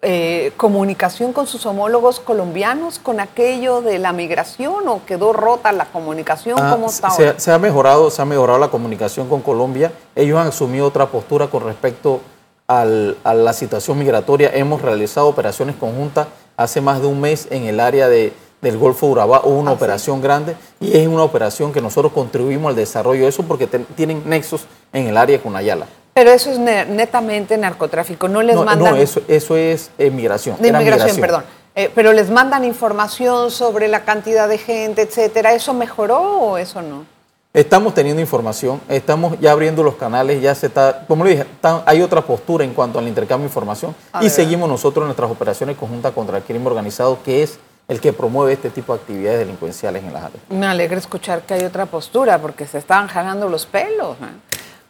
eh, 0.00 0.52
comunicación 0.56 1.32
con 1.32 1.48
sus 1.48 1.66
homólogos 1.66 2.20
colombianos 2.20 3.00
con 3.00 3.18
aquello 3.18 3.80
de 3.80 3.98
la 3.98 4.12
migración 4.12 4.86
o 4.86 5.04
quedó 5.04 5.32
rota 5.32 5.72
la 5.72 5.86
comunicación? 5.86 6.56
Ah, 6.60 6.70
¿Cómo 6.72 6.86
está 6.86 7.10
se, 7.10 7.50
ha 7.50 7.58
mejorado, 7.58 8.08
se 8.10 8.22
ha 8.22 8.24
mejorado 8.24 8.60
la 8.60 8.68
comunicación 8.68 9.28
con 9.28 9.42
Colombia. 9.42 9.90
Ellos 10.14 10.38
han 10.38 10.46
asumido 10.46 10.86
otra 10.86 11.06
postura 11.06 11.48
con 11.48 11.64
respecto 11.64 12.20
a 12.68 12.84
la 12.84 13.52
situación 13.52 13.98
migratoria. 13.98 14.50
Hemos 14.54 14.82
realizado 14.82 15.26
operaciones 15.26 15.74
conjuntas 15.74 16.28
hace 16.56 16.80
más 16.80 17.00
de 17.00 17.08
un 17.08 17.20
mes 17.20 17.48
en 17.50 17.64
el 17.64 17.80
área 17.80 18.08
de, 18.08 18.32
del 18.60 18.78
Golfo 18.78 19.06
de 19.06 19.12
Urabá. 19.12 19.40
Hubo 19.44 19.58
una 19.58 19.70
ah, 19.70 19.74
operación 19.74 20.20
grande 20.20 20.54
y 20.80 20.96
es 20.96 21.08
una 21.08 21.24
operación 21.24 21.72
que 21.72 21.80
nosotros 21.80 22.12
contribuimos 22.12 22.70
al 22.70 22.76
desarrollo 22.76 23.22
de 23.22 23.28
eso 23.28 23.42
porque 23.42 23.66
tienen 23.66 24.22
nexos 24.26 24.66
en 24.92 25.08
el 25.08 25.16
área 25.16 25.38
de 25.38 25.42
Cunayala. 25.42 25.86
Pero 26.18 26.32
eso 26.32 26.50
es 26.50 26.58
netamente 26.58 27.56
narcotráfico, 27.56 28.26
no 28.26 28.42
les 28.42 28.56
mandan... 28.56 28.94
No, 28.94 28.96
eso, 28.96 29.20
eso 29.28 29.56
es 29.56 29.92
migración. 30.00 30.56
De 30.58 30.66
inmigración, 30.66 31.16
perdón. 31.18 31.44
Eh, 31.76 31.92
pero 31.94 32.12
les 32.12 32.28
mandan 32.28 32.64
información 32.64 33.52
sobre 33.52 33.86
la 33.86 34.04
cantidad 34.04 34.48
de 34.48 34.58
gente, 34.58 35.02
etcétera. 35.02 35.52
¿Eso 35.52 35.74
mejoró 35.74 36.20
o 36.20 36.58
eso 36.58 36.82
no? 36.82 37.06
Estamos 37.54 37.94
teniendo 37.94 38.20
información, 38.20 38.80
estamos 38.88 39.38
ya 39.38 39.52
abriendo 39.52 39.84
los 39.84 39.94
canales, 39.94 40.42
ya 40.42 40.56
se 40.56 40.66
está, 40.66 41.04
como 41.06 41.22
le 41.22 41.30
dije, 41.30 41.46
hay 41.86 42.02
otra 42.02 42.22
postura 42.22 42.64
en 42.64 42.74
cuanto 42.74 42.98
al 42.98 43.06
intercambio 43.06 43.44
de 43.44 43.50
información 43.50 43.94
ah, 44.12 44.18
y 44.20 44.28
seguimos 44.28 44.68
nosotros 44.68 45.04
nuestras 45.04 45.30
operaciones 45.30 45.76
conjuntas 45.76 46.12
contra 46.14 46.38
el 46.38 46.42
crimen 46.42 46.66
organizado, 46.66 47.22
que 47.24 47.44
es 47.44 47.60
el 47.86 48.00
que 48.00 48.12
promueve 48.12 48.52
este 48.54 48.70
tipo 48.70 48.92
de 48.92 49.00
actividades 49.00 49.38
delincuenciales 49.38 50.02
en 50.02 50.12
las 50.12 50.24
áreas. 50.24 50.42
Me 50.50 50.66
alegra 50.66 50.98
escuchar 50.98 51.42
que 51.42 51.54
hay 51.54 51.64
otra 51.64 51.86
postura, 51.86 52.38
porque 52.38 52.66
se 52.66 52.78
estaban 52.78 53.06
jalando 53.06 53.48
los 53.48 53.66
pelos. 53.66 54.16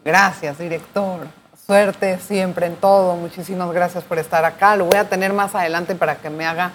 Gracias, 0.05 0.59
director. 0.59 1.27
Suerte 1.67 2.19
siempre 2.19 2.67
en 2.67 2.77
todo. 2.77 3.15
Muchísimas 3.17 3.71
gracias 3.73 4.03
por 4.05 4.19
estar 4.19 4.45
acá. 4.45 4.75
Lo 4.77 4.87
voy 4.87 4.97
a 4.97 5.09
tener 5.09 5.33
más 5.33 5.55
adelante 5.55 5.95
para 5.95 6.17
que 6.17 6.31
me 6.31 6.47
haga 6.47 6.73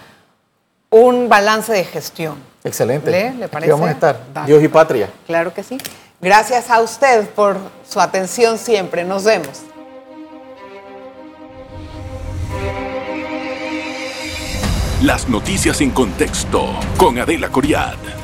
un 0.90 1.28
balance 1.28 1.72
de 1.72 1.84
gestión. 1.84 2.36
Excelente. 2.62 3.10
¿Le, 3.10 3.48
parece? 3.48 3.72
vamos 3.72 3.88
a 3.88 3.92
estar. 3.92 4.20
Dios 4.46 4.62
y 4.62 4.68
patria. 4.68 5.10
Claro 5.26 5.52
que 5.52 5.62
sí. 5.62 5.78
Gracias 6.20 6.70
a 6.70 6.80
usted 6.80 7.28
por 7.30 7.58
su 7.88 8.00
atención 8.00 8.56
siempre. 8.56 9.04
Nos 9.04 9.24
vemos. 9.24 9.62
Las 15.02 15.28
noticias 15.28 15.80
en 15.82 15.90
contexto 15.90 16.66
con 16.96 17.18
Adela 17.18 17.50
Coriad. 17.50 18.23